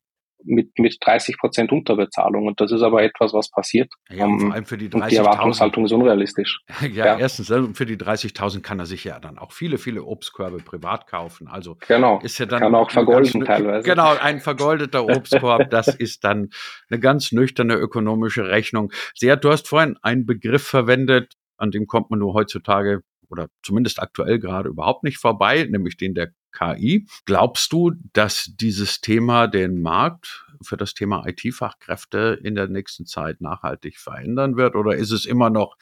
mit, 0.48 0.78
mit 0.80 0.98
30 1.02 1.38
Prozent 1.38 1.72
Unterbezahlung. 1.72 2.48
Und 2.48 2.60
das 2.60 2.72
ist 2.72 2.82
aber 2.82 3.04
etwas, 3.04 3.34
was 3.34 3.50
passiert. 3.50 3.92
Ja, 4.10 4.26
und 4.26 4.40
vor 4.40 4.54
allem 4.54 4.66
für 4.66 4.78
die 4.78 4.90
30.000. 4.90 5.02
Und 5.04 5.12
die 5.12 5.16
Erwartungshaltung 5.18 5.86
ist 5.86 5.92
unrealistisch. 5.92 6.62
Ja, 6.88 7.06
ja. 7.06 7.18
erstens, 7.18 7.50
ne, 7.50 7.70
für 7.74 7.86
die 7.86 7.98
30.000 7.98 8.62
kann 8.62 8.80
er 8.80 8.86
sich 8.86 9.04
ja 9.04 9.20
dann 9.20 9.38
auch 9.38 9.52
viele, 9.52 9.78
viele 9.78 10.04
Obstkörbe 10.04 10.60
privat 10.60 11.06
kaufen. 11.06 11.48
Also 11.48 11.78
genau. 11.88 12.20
ist 12.22 12.38
ja 12.38 12.46
dann 12.46 12.60
kann 12.60 12.76
auch 12.76 12.90
vergolden 12.90 13.42
ganz, 13.42 13.48
teilweise. 13.48 13.90
Genau, 13.90 14.16
ein 14.16 14.40
vergoldeter 14.40 15.06
Obstkorb, 15.06 15.70
das 15.70 15.88
ist 15.88 16.24
dann 16.24 16.50
eine 16.90 17.00
ganz 17.00 17.32
nüchterne 17.32 17.76
ökonomische 17.76 18.48
Rechnung. 18.48 18.92
Sehr, 19.16 19.36
du 19.36 19.52
hast 19.52 19.68
vorhin 19.68 19.98
einen 20.02 20.26
Begriff 20.26 20.66
verwendet, 20.66 21.34
an 21.58 21.72
dem 21.72 21.88
kommt 21.88 22.10
man 22.10 22.20
nur 22.20 22.34
heutzutage 22.34 23.02
oder 23.30 23.50
zumindest 23.64 24.02
aktuell 24.02 24.40
gerade 24.40 24.70
überhaupt 24.70 25.04
nicht 25.04 25.18
vorbei, 25.18 25.68
nämlich 25.70 25.98
den 25.98 26.14
der 26.14 26.32
KI. 26.52 27.08
Glaubst 27.26 27.72
du, 27.72 27.94
dass 28.14 28.52
dieses 28.56 29.02
Thema 29.02 29.48
den 29.48 29.82
Markt 29.82 30.46
für 30.62 30.78
das 30.78 30.94
Thema 30.94 31.26
IT-Fachkräfte 31.28 32.40
in 32.44 32.56
der 32.56 32.68
nächsten 32.68 33.06
Zeit 33.06 33.42
nachhaltig 33.42 33.98
verändern 33.98 34.58
wird? 34.58 34.76
Oder 34.76 34.96
ist 34.96 35.12
es 35.12 35.26
immer 35.26 35.50
noch 35.50 35.76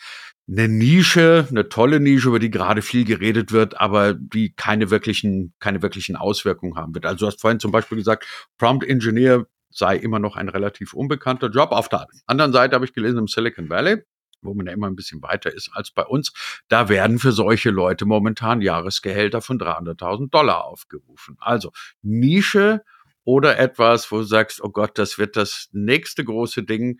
eine 0.47 0.67
Nische, 0.67 1.47
eine 1.49 1.69
tolle 1.69 1.99
Nische, 1.99 2.29
über 2.29 2.39
die 2.39 2.51
gerade 2.51 2.81
viel 2.81 3.05
geredet 3.05 3.51
wird, 3.51 3.79
aber 3.79 4.13
die 4.13 4.53
keine 4.53 4.91
wirklichen, 4.91 5.53
keine 5.59 5.81
wirklichen 5.81 6.15
Auswirkungen 6.15 6.75
haben 6.75 6.93
wird? 6.93 7.05
Also 7.05 7.25
du 7.25 7.27
hast 7.27 7.41
vorhin 7.41 7.59
zum 7.59 7.71
Beispiel 7.71 7.97
gesagt, 7.97 8.25
Prompt 8.57 8.83
Engineer 8.83 9.45
sei 9.69 9.97
immer 9.97 10.19
noch 10.19 10.35
ein 10.35 10.49
relativ 10.49 10.93
unbekannter 10.93 11.49
Job. 11.49 11.71
Auf 11.71 11.89
der 11.89 12.07
anderen 12.27 12.53
Seite 12.53 12.75
habe 12.75 12.85
ich 12.85 12.93
gelesen 12.93 13.19
im 13.19 13.27
Silicon 13.27 13.69
Valley, 13.69 14.03
wo 14.45 14.53
man 14.53 14.67
ja 14.67 14.73
immer 14.73 14.87
ein 14.87 14.95
bisschen 14.95 15.21
weiter 15.21 15.53
ist 15.53 15.71
als 15.73 15.91
bei 15.91 16.03
uns, 16.03 16.33
da 16.67 16.89
werden 16.89 17.19
für 17.19 17.31
solche 17.31 17.69
Leute 17.69 18.05
momentan 18.05 18.61
Jahresgehälter 18.61 19.41
von 19.41 19.59
300.000 19.59 20.29
Dollar 20.29 20.65
aufgerufen. 20.65 21.37
Also 21.39 21.71
Nische 22.01 22.83
oder 23.23 23.57
etwas, 23.57 24.11
wo 24.11 24.17
du 24.17 24.23
sagst, 24.23 24.63
oh 24.63 24.69
Gott, 24.69 24.97
das 24.97 25.17
wird 25.17 25.35
das 25.35 25.69
nächste 25.73 26.23
große 26.23 26.63
Ding, 26.63 26.99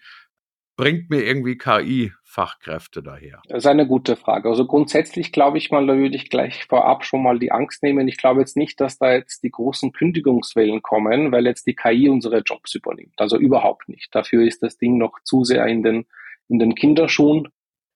bringt 0.76 1.10
mir 1.10 1.24
irgendwie 1.24 1.58
KI-Fachkräfte 1.58 3.02
daher? 3.02 3.42
Das 3.48 3.60
ist 3.60 3.68
eine 3.68 3.88
gute 3.88 4.16
Frage. 4.16 4.50
Also 4.50 4.66
grundsätzlich 4.66 5.32
glaube 5.32 5.58
ich 5.58 5.72
mal, 5.72 5.86
da 5.88 5.96
würde 5.96 6.16
ich 6.16 6.30
gleich 6.30 6.66
vorab 6.66 7.06
schon 7.06 7.24
mal 7.24 7.40
die 7.40 7.52
Angst 7.52 7.82
nehmen. 7.84 8.08
Ich 8.08 8.18
glaube 8.18 8.42
jetzt 8.42 8.58
nicht, 8.58 8.82
dass 8.82 8.98
da 8.98 9.14
jetzt 9.14 9.44
die 9.44 9.52
großen 9.52 9.92
Kündigungswellen 9.94 10.82
kommen, 10.82 11.32
weil 11.32 11.46
jetzt 11.46 11.68
die 11.68 11.76
KI 11.76 12.10
unsere 12.10 12.40
Jobs 12.40 12.76
übernimmt. 12.76 13.14
Also 13.18 13.38
überhaupt 13.38 13.88
nicht. 13.88 14.14
Dafür 14.14 14.46
ist 14.46 14.64
das 14.64 14.78
Ding 14.78 14.98
noch 14.98 15.20
zu 15.24 15.44
sehr 15.44 15.66
in 15.68 15.84
den 15.84 16.06
in 16.48 16.60
den 16.60 16.76
Kinderschuhen 16.76 17.48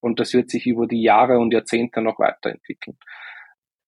und 0.02 0.20
das 0.20 0.34
wird 0.34 0.50
sich 0.50 0.66
über 0.66 0.88
die 0.88 1.02
Jahre 1.02 1.40
und 1.40 1.54
Jahrzehnte 1.54 2.02
noch 2.02 2.20
weiterentwickeln. 2.20 2.98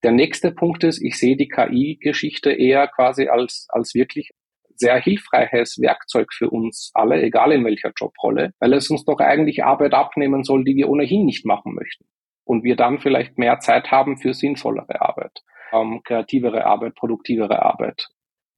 Der 0.04 0.12
nächste 0.12 0.52
Punkt 0.52 0.84
ist, 0.84 1.02
ich 1.02 1.18
sehe 1.18 1.38
die 1.38 1.48
KI-Geschichte 1.48 2.52
eher 2.52 2.88
quasi 2.88 3.28
als, 3.28 3.68
als 3.70 3.94
wirklich 3.94 4.32
sehr 4.76 5.00
hilfreiches 5.00 5.80
Werkzeug 5.80 6.34
für 6.34 6.50
uns 6.50 6.92
alle, 6.96 7.22
egal 7.22 7.52
in 7.52 7.64
welcher 7.64 7.92
Jobrolle, 7.96 8.54
weil 8.60 8.74
es 8.74 8.90
uns 8.90 9.06
doch 9.06 9.20
eigentlich 9.20 9.64
Arbeit 9.64 9.94
abnehmen 9.94 10.44
soll, 10.44 10.64
die 10.64 10.76
wir 10.76 10.90
ohnehin 10.90 11.26
nicht 11.26 11.46
machen 11.46 11.76
möchten. 11.76 12.06
Und 12.44 12.64
wir 12.64 12.76
dann 12.76 13.00
vielleicht 13.00 13.38
mehr 13.38 13.60
Zeit 13.60 13.92
haben 13.92 14.18
für 14.18 14.34
sinnvollere 14.34 15.02
Arbeit, 15.02 15.44
ähm, 15.72 16.02
kreativere 16.04 16.66
Arbeit, 16.66 16.96
produktivere 16.96 17.62
Arbeit, 17.62 18.08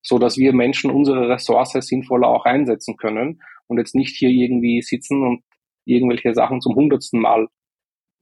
so 0.01 0.17
dass 0.17 0.37
wir 0.37 0.53
Menschen 0.53 0.89
unsere 0.89 1.27
Ressource 1.27 1.73
sinnvoller 1.73 2.29
auch 2.29 2.45
einsetzen 2.45 2.95
können 2.95 3.41
und 3.67 3.77
jetzt 3.77 3.93
nicht 3.93 4.15
hier 4.15 4.29
irgendwie 4.29 4.81
sitzen 4.81 5.27
und 5.27 5.43
irgendwelche 5.85 6.33
Sachen 6.33 6.61
zum 6.61 6.75
hundertsten 6.75 7.19
Mal 7.19 7.47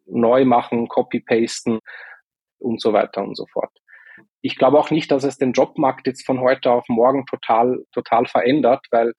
neu 0.06 0.45
machen, 0.45 0.88
copy-pasten 0.88 1.80
und 2.60 2.82
so 2.82 2.93
weiter 2.93 3.24
und 3.24 3.36
so 3.36 3.45
fort. 3.47 3.71
Ich 4.41 4.56
glaube 4.58 4.80
auch 4.80 4.91
nicht, 4.91 5.12
dass 5.12 5.24
es 5.24 5.38
den 5.38 5.54
Jobmarkt 5.54 6.08
jetzt 6.08 6.26
von 6.26 6.39
heute 6.39 6.71
auf 6.71 6.86
morgen 6.88 7.26
total, 7.26 7.84
total 7.91 8.26
verändert, 8.26 8.86
weil 8.91 9.13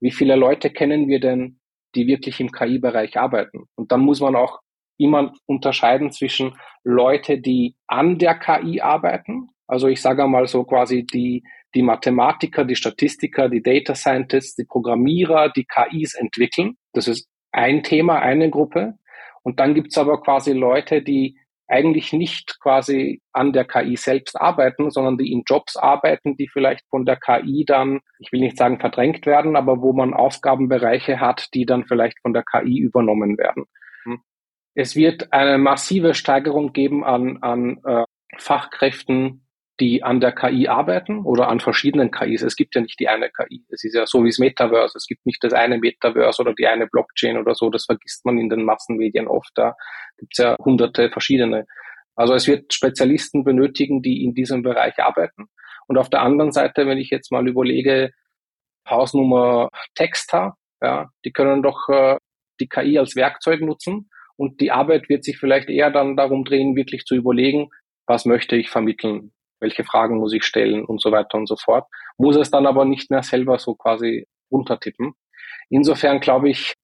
wie 0.00 0.12
viele 0.12 0.36
Leute 0.36 0.70
kennen 0.70 1.08
wir 1.08 1.20
denn, 1.20 1.60
die 1.94 2.06
wirklich 2.06 2.40
im 2.40 2.52
KI-Bereich 2.52 3.18
arbeiten? 3.18 3.66
Und 3.74 3.92
dann 3.92 4.00
muss 4.00 4.20
man 4.20 4.36
auch 4.36 4.60
immer 4.98 5.32
unterscheiden 5.46 6.12
zwischen 6.12 6.56
Leute, 6.84 7.38
die 7.40 7.74
an 7.86 8.18
der 8.18 8.38
KI 8.38 8.80
arbeiten. 8.80 9.48
Also 9.66 9.88
ich 9.88 10.00
sage 10.00 10.26
mal 10.26 10.46
so 10.46 10.64
quasi 10.64 11.04
die, 11.04 11.42
die 11.74 11.82
Mathematiker, 11.82 12.64
die 12.64 12.76
Statistiker, 12.76 13.48
die 13.48 13.62
Data 13.62 13.94
Scientists, 13.94 14.56
die 14.56 14.64
Programmierer, 14.64 15.50
die 15.50 15.64
KIs 15.64 16.14
entwickeln. 16.14 16.76
Das 16.92 17.08
ist 17.08 17.28
ein 17.52 17.82
Thema, 17.82 18.20
eine 18.20 18.50
Gruppe. 18.50 18.94
Und 19.42 19.60
dann 19.60 19.74
gibt's 19.74 19.98
aber 19.98 20.20
quasi 20.20 20.52
Leute, 20.52 21.02
die 21.02 21.38
eigentlich 21.66 22.12
nicht 22.12 22.58
quasi 22.60 23.22
an 23.32 23.52
der 23.52 23.64
KI 23.64 23.96
selbst 23.96 24.40
arbeiten, 24.40 24.90
sondern 24.90 25.16
die 25.16 25.32
in 25.32 25.44
Jobs 25.46 25.76
arbeiten, 25.76 26.36
die 26.36 26.48
vielleicht 26.48 26.84
von 26.90 27.06
der 27.06 27.16
KI 27.16 27.64
dann, 27.64 28.00
ich 28.18 28.32
will 28.32 28.40
nicht 28.40 28.58
sagen 28.58 28.80
verdrängt 28.80 29.24
werden, 29.24 29.54
aber 29.54 29.80
wo 29.80 29.92
man 29.92 30.12
Aufgabenbereiche 30.12 31.20
hat, 31.20 31.48
die 31.54 31.66
dann 31.66 31.84
vielleicht 31.84 32.18
von 32.22 32.32
der 32.32 32.42
KI 32.42 32.78
übernommen 32.78 33.38
werden. 33.38 33.66
Es 34.74 34.96
wird 34.96 35.32
eine 35.32 35.58
massive 35.58 36.14
Steigerung 36.14 36.72
geben 36.72 37.04
an, 37.04 37.38
an 37.42 37.80
äh, 37.84 38.04
Fachkräften, 38.38 39.46
die 39.80 40.02
an 40.02 40.20
der 40.20 40.32
KI 40.32 40.68
arbeiten 40.68 41.24
oder 41.24 41.48
an 41.48 41.58
verschiedenen 41.58 42.10
KIs. 42.10 42.42
Es 42.42 42.54
gibt 42.54 42.74
ja 42.74 42.82
nicht 42.82 43.00
die 43.00 43.08
eine 43.08 43.30
KI. 43.30 43.64
Es 43.70 43.82
ist 43.82 43.94
ja 43.94 44.06
so 44.06 44.22
wie 44.22 44.28
das 44.28 44.38
Metaverse. 44.38 44.96
Es 44.96 45.06
gibt 45.06 45.24
nicht 45.24 45.42
das 45.42 45.52
eine 45.52 45.78
Metaverse 45.78 46.42
oder 46.42 46.54
die 46.54 46.66
eine 46.66 46.86
Blockchain 46.86 47.38
oder 47.38 47.54
so. 47.54 47.70
Das 47.70 47.86
vergisst 47.86 48.24
man 48.26 48.38
in 48.38 48.50
den 48.50 48.64
Massenmedien 48.64 49.26
oft. 49.26 49.50
Da 49.54 49.74
gibt 50.18 50.34
es 50.34 50.44
ja 50.44 50.56
hunderte 50.62 51.10
verschiedene. 51.10 51.66
Also 52.14 52.34
es 52.34 52.46
wird 52.46 52.72
Spezialisten 52.74 53.44
benötigen, 53.44 54.02
die 54.02 54.22
in 54.22 54.34
diesem 54.34 54.62
Bereich 54.62 54.98
arbeiten. 54.98 55.46
Und 55.88 55.96
auf 55.96 56.10
der 56.10 56.22
anderen 56.22 56.52
Seite, 56.52 56.86
wenn 56.86 56.98
ich 56.98 57.10
jetzt 57.10 57.32
mal 57.32 57.48
überlege, 57.48 58.10
Hausnummer 58.88 59.70
Texter, 59.94 60.54
ja, 60.82 61.08
die 61.24 61.32
können 61.32 61.62
doch 61.62 61.88
äh, 61.88 62.16
die 62.60 62.68
KI 62.68 62.98
als 62.98 63.16
Werkzeug 63.16 63.60
nutzen. 63.60 64.10
Und 64.36 64.60
die 64.60 64.70
Arbeit 64.70 65.08
wird 65.08 65.24
sich 65.24 65.38
vielleicht 65.38 65.68
eher 65.68 65.90
dann 65.90 66.16
darum 66.16 66.44
drehen, 66.44 66.76
wirklich 66.76 67.04
zu 67.04 67.14
überlegen, 67.14 67.68
was 68.06 68.24
möchte 68.24 68.56
ich 68.56 68.70
vermitteln? 68.70 69.32
Welche 69.60 69.84
Fragen 69.84 70.18
muss 70.18 70.32
ich 70.32 70.44
stellen 70.44 70.84
und 70.84 71.00
so 71.00 71.12
weiter 71.12 71.38
und 71.38 71.46
so 71.46 71.56
fort, 71.56 71.86
muss 72.18 72.36
es 72.36 72.50
dann 72.50 72.66
aber 72.66 72.84
nicht 72.84 73.10
mehr 73.10 73.22
selber 73.22 73.58
so 73.58 73.74
quasi 73.74 74.26
runtertippen. 74.50 75.14
Insofern 75.68 76.20
glaube 76.20 76.50
ich, 76.50 76.74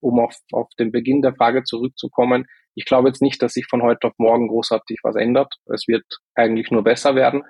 um 0.00 0.20
auf, 0.20 0.36
auf 0.52 0.68
den 0.78 0.92
Beginn 0.92 1.22
der 1.22 1.34
Frage 1.34 1.64
zurückzukommen, 1.64 2.46
ich 2.74 2.84
glaube 2.84 3.08
jetzt 3.08 3.22
nicht, 3.22 3.42
dass 3.42 3.54
sich 3.54 3.66
von 3.66 3.82
heute 3.82 4.08
auf 4.08 4.14
morgen 4.18 4.48
großartig 4.48 5.00
was 5.02 5.16
ändert. 5.16 5.54
Es 5.64 5.88
wird 5.88 6.04
eigentlich 6.34 6.70
nur 6.70 6.84
besser 6.84 7.14
werden. 7.14 7.42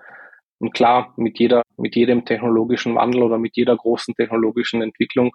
Und 0.59 0.73
klar, 0.73 1.13
mit 1.17 1.39
jeder, 1.39 1.63
mit 1.77 1.97
jedem 1.97 2.25
technologischen 2.25 2.95
Wandel 2.95 3.25
oder 3.25 3.37
mit 3.37 3.57
jeder 3.57 3.77
großen 3.77 4.15
technologischen 4.15 4.83
Entwicklung 4.83 5.33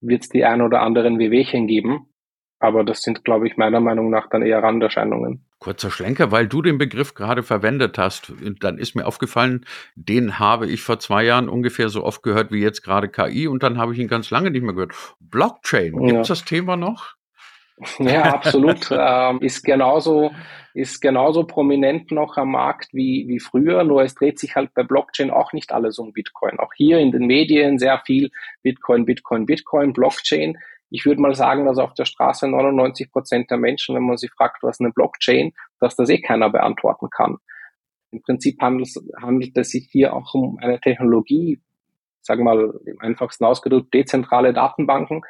wird 0.00 0.22
es 0.22 0.28
die 0.28 0.44
ein 0.44 0.62
oder 0.62 0.80
anderen 0.82 1.18
Wehwehchen 1.18 1.66
geben. 1.66 2.14
Aber 2.60 2.84
das 2.84 3.02
sind, 3.02 3.24
glaube 3.24 3.48
ich, 3.48 3.56
meiner 3.56 3.80
Meinung 3.80 4.10
nach 4.10 4.28
dann 4.28 4.42
eher 4.42 4.62
Randerscheinungen. 4.62 5.47
Kurzer 5.58 5.90
Schlenker, 5.90 6.30
weil 6.30 6.46
du 6.46 6.62
den 6.62 6.78
Begriff 6.78 7.14
gerade 7.14 7.42
verwendet 7.42 7.98
hast, 7.98 8.32
dann 8.60 8.78
ist 8.78 8.94
mir 8.94 9.06
aufgefallen, 9.06 9.66
den 9.96 10.38
habe 10.38 10.68
ich 10.68 10.82
vor 10.82 11.00
zwei 11.00 11.24
Jahren 11.24 11.48
ungefähr 11.48 11.88
so 11.88 12.04
oft 12.04 12.22
gehört 12.22 12.52
wie 12.52 12.62
jetzt 12.62 12.82
gerade 12.82 13.08
KI 13.08 13.48
und 13.48 13.62
dann 13.62 13.76
habe 13.76 13.92
ich 13.92 13.98
ihn 13.98 14.08
ganz 14.08 14.30
lange 14.30 14.50
nicht 14.50 14.62
mehr 14.62 14.74
gehört. 14.74 14.94
Blockchain, 15.18 15.96
gibt 15.96 16.20
es 16.20 16.28
ja. 16.28 16.34
das 16.34 16.44
Thema 16.44 16.76
noch? 16.76 17.18
Ja, 17.98 18.34
absolut. 18.34 18.88
ähm, 18.90 19.40
ist 19.40 19.64
genauso, 19.64 20.32
ist 20.74 21.00
genauso 21.00 21.44
prominent 21.44 22.10
noch 22.10 22.36
am 22.36 22.52
Markt 22.52 22.92
wie, 22.92 23.26
wie 23.28 23.40
früher, 23.40 23.84
nur 23.84 24.02
es 24.02 24.14
dreht 24.14 24.38
sich 24.38 24.56
halt 24.56 24.74
bei 24.74 24.82
Blockchain 24.82 25.30
auch 25.30 25.52
nicht 25.52 25.72
alles 25.72 25.98
um 25.98 26.12
Bitcoin. 26.12 26.58
Auch 26.58 26.72
hier 26.74 26.98
in 26.98 27.12
den 27.12 27.26
Medien 27.26 27.78
sehr 27.78 28.00
viel 28.04 28.30
Bitcoin, 28.62 29.04
Bitcoin, 29.04 29.46
Bitcoin, 29.46 29.92
Blockchain 29.92 30.56
ich 30.90 31.04
würde 31.04 31.20
mal 31.20 31.34
sagen, 31.34 31.66
dass 31.66 31.78
auf 31.78 31.94
der 31.94 32.04
Straße 32.04 32.48
99 32.48 33.10
Prozent 33.12 33.50
der 33.50 33.58
Menschen, 33.58 33.94
wenn 33.94 34.06
man 34.06 34.16
sie 34.16 34.28
fragt, 34.28 34.62
was 34.62 34.80
eine 34.80 34.90
Blockchain, 34.90 35.52
dass 35.80 35.96
das 35.96 36.08
eh 36.08 36.20
keiner 36.20 36.50
beantworten 36.50 37.08
kann. 37.10 37.36
Im 38.10 38.22
Prinzip 38.22 38.60
handelt, 38.60 38.88
handelt 39.20 39.56
es 39.56 39.70
sich 39.70 39.88
hier 39.90 40.14
auch 40.14 40.32
um 40.34 40.58
eine 40.58 40.80
Technologie, 40.80 41.60
sagen 42.22 42.40
wir 42.44 42.54
mal 42.54 42.80
im 42.86 43.00
einfachsten 43.00 43.44
ausgedrückt, 43.44 43.92
dezentrale 43.92 44.52
Datenbanken. 44.54 45.22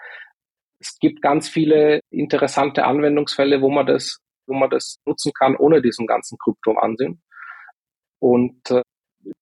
Es 0.78 0.96
gibt 1.00 1.22
ganz 1.22 1.48
viele 1.48 2.00
interessante 2.10 2.84
Anwendungsfälle, 2.84 3.60
wo 3.60 3.68
man 3.68 3.86
das, 3.86 4.18
wo 4.46 4.54
man 4.54 4.70
das 4.70 5.00
nutzen 5.04 5.32
kann, 5.36 5.56
ohne 5.56 5.82
diesen 5.82 6.06
ganzen 6.06 6.38
Kryptowahnsinn. 6.38 7.20
Und 8.20 8.70
äh, 8.70 8.82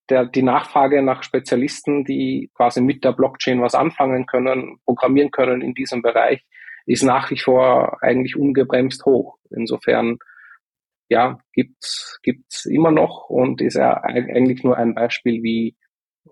der, 0.08 0.26
die 0.26 0.42
Nachfrage 0.42 1.02
nach 1.02 1.22
Spezialisten, 1.22 2.04
die 2.04 2.50
quasi 2.54 2.80
mit 2.80 3.04
der 3.04 3.12
Blockchain 3.12 3.60
was 3.60 3.74
anfangen 3.74 4.26
können, 4.26 4.78
programmieren 4.84 5.30
können 5.30 5.62
in 5.62 5.74
diesem 5.74 6.02
Bereich, 6.02 6.44
ist 6.86 7.02
nach 7.02 7.30
wie 7.30 7.38
vor 7.38 7.98
eigentlich 8.02 8.36
ungebremst 8.36 9.04
hoch. 9.04 9.36
Insofern, 9.50 10.18
ja, 11.08 11.38
gibt's 11.52 12.18
gibt's 12.22 12.64
immer 12.66 12.90
noch 12.90 13.28
und 13.28 13.60
ist 13.60 13.74
ja 13.74 14.02
eigentlich 14.02 14.62
nur 14.62 14.76
ein 14.76 14.94
Beispiel, 14.94 15.42
wie, 15.42 15.76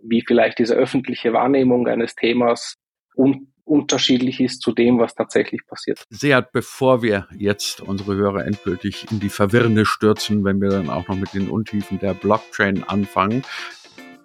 wie 0.03 0.23
vielleicht 0.27 0.59
diese 0.59 0.75
öffentliche 0.75 1.33
Wahrnehmung 1.33 1.89
eines 1.89 2.15
Themas 2.15 2.77
un 3.17 3.54
unterschiedlich 3.65 4.41
ist 4.41 4.63
zu 4.63 4.73
dem, 4.73 4.99
was 4.99 5.15
tatsächlich 5.15 5.67
passiert. 5.67 6.05
Seat, 6.11 6.53
bevor 6.53 7.03
wir 7.03 7.27
jetzt 7.37 7.81
unsere 7.81 8.15
Hörer 8.15 8.45
endgültig 8.45 9.07
in 9.11 9.21
die 9.21 9.29
Verwirrende 9.29 9.87
stürzen, 9.87 10.45
wenn 10.45 10.61
wir 10.61 10.71
dann 10.71 10.91
auch 10.91 11.09
noch 11.09 11.17
mit 11.17 11.35
den 11.35 11.49
Untiefen 11.49 11.99
der 11.99 12.15
Blockchain 12.15 12.85
anfangen, 12.85 13.43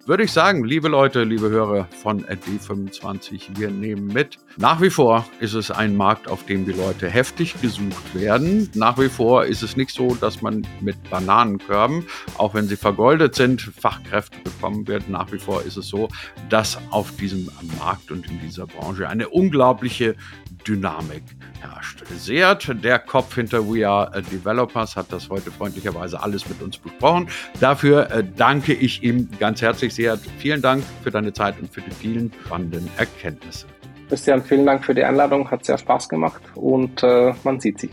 würde 0.09 0.23
ich 0.23 0.31
sagen, 0.31 0.63
liebe 0.63 0.87
Leute, 0.87 1.23
liebe 1.23 1.51
Hörer 1.51 1.87
von 2.01 2.25
D25, 2.25 3.59
wir 3.59 3.69
nehmen 3.69 4.07
mit. 4.07 4.39
Nach 4.57 4.81
wie 4.81 4.89
vor 4.89 5.23
ist 5.39 5.53
es 5.53 5.69
ein 5.69 5.95
Markt, 5.95 6.27
auf 6.27 6.47
dem 6.47 6.65
die 6.65 6.71
Leute 6.71 7.07
heftig 7.07 7.61
gesucht 7.61 8.15
werden. 8.15 8.71
Nach 8.73 8.97
wie 8.97 9.07
vor 9.07 9.45
ist 9.45 9.61
es 9.61 9.77
nicht 9.77 9.91
so, 9.91 10.15
dass 10.15 10.41
man 10.41 10.65
mit 10.81 10.95
Bananenkörben, 11.11 12.07
auch 12.39 12.55
wenn 12.55 12.67
sie 12.67 12.75
vergoldet 12.75 13.35
sind, 13.35 13.61
Fachkräfte 13.61 14.39
bekommen 14.39 14.87
wird. 14.87 15.09
Nach 15.09 15.31
wie 15.31 15.37
vor 15.37 15.61
ist 15.61 15.77
es 15.77 15.89
so, 15.89 16.09
dass 16.49 16.79
auf 16.89 17.15
diesem 17.17 17.47
Markt 17.77 18.09
und 18.09 18.27
in 18.31 18.41
dieser 18.41 18.65
Branche 18.65 19.07
eine 19.07 19.29
unglaubliche 19.29 20.15
Dynamik 20.67 21.23
herrscht. 21.61 22.03
Seat, 22.17 22.83
der 22.83 22.99
Kopf 22.99 23.35
hinter 23.35 23.67
We 23.67 23.87
Are 23.87 24.21
Developers, 24.21 24.95
hat 24.95 25.11
das 25.11 25.29
heute 25.29 25.51
freundlicherweise 25.51 26.21
alles 26.21 26.47
mit 26.47 26.61
uns 26.61 26.77
besprochen. 26.77 27.27
Dafür 27.59 28.11
äh, 28.11 28.23
danke 28.35 28.73
ich 28.73 29.03
ihm 29.03 29.29
ganz 29.39 29.61
herzlich. 29.61 29.93
Seat, 29.93 30.19
vielen 30.37 30.61
Dank 30.61 30.83
für 31.03 31.11
deine 31.11 31.33
Zeit 31.33 31.59
und 31.59 31.71
für 31.71 31.81
die 31.81 31.91
vielen 31.91 32.31
spannenden 32.45 32.89
Erkenntnisse. 32.97 33.67
Christian, 34.09 34.41
vielen 34.41 34.65
Dank 34.65 34.83
für 34.83 34.95
die 34.95 35.03
Einladung, 35.03 35.49
hat 35.51 35.65
sehr 35.65 35.77
Spaß 35.77 36.09
gemacht 36.09 36.41
und 36.55 37.03
äh, 37.03 37.33
man 37.43 37.59
sieht 37.59 37.79
sich. 37.79 37.91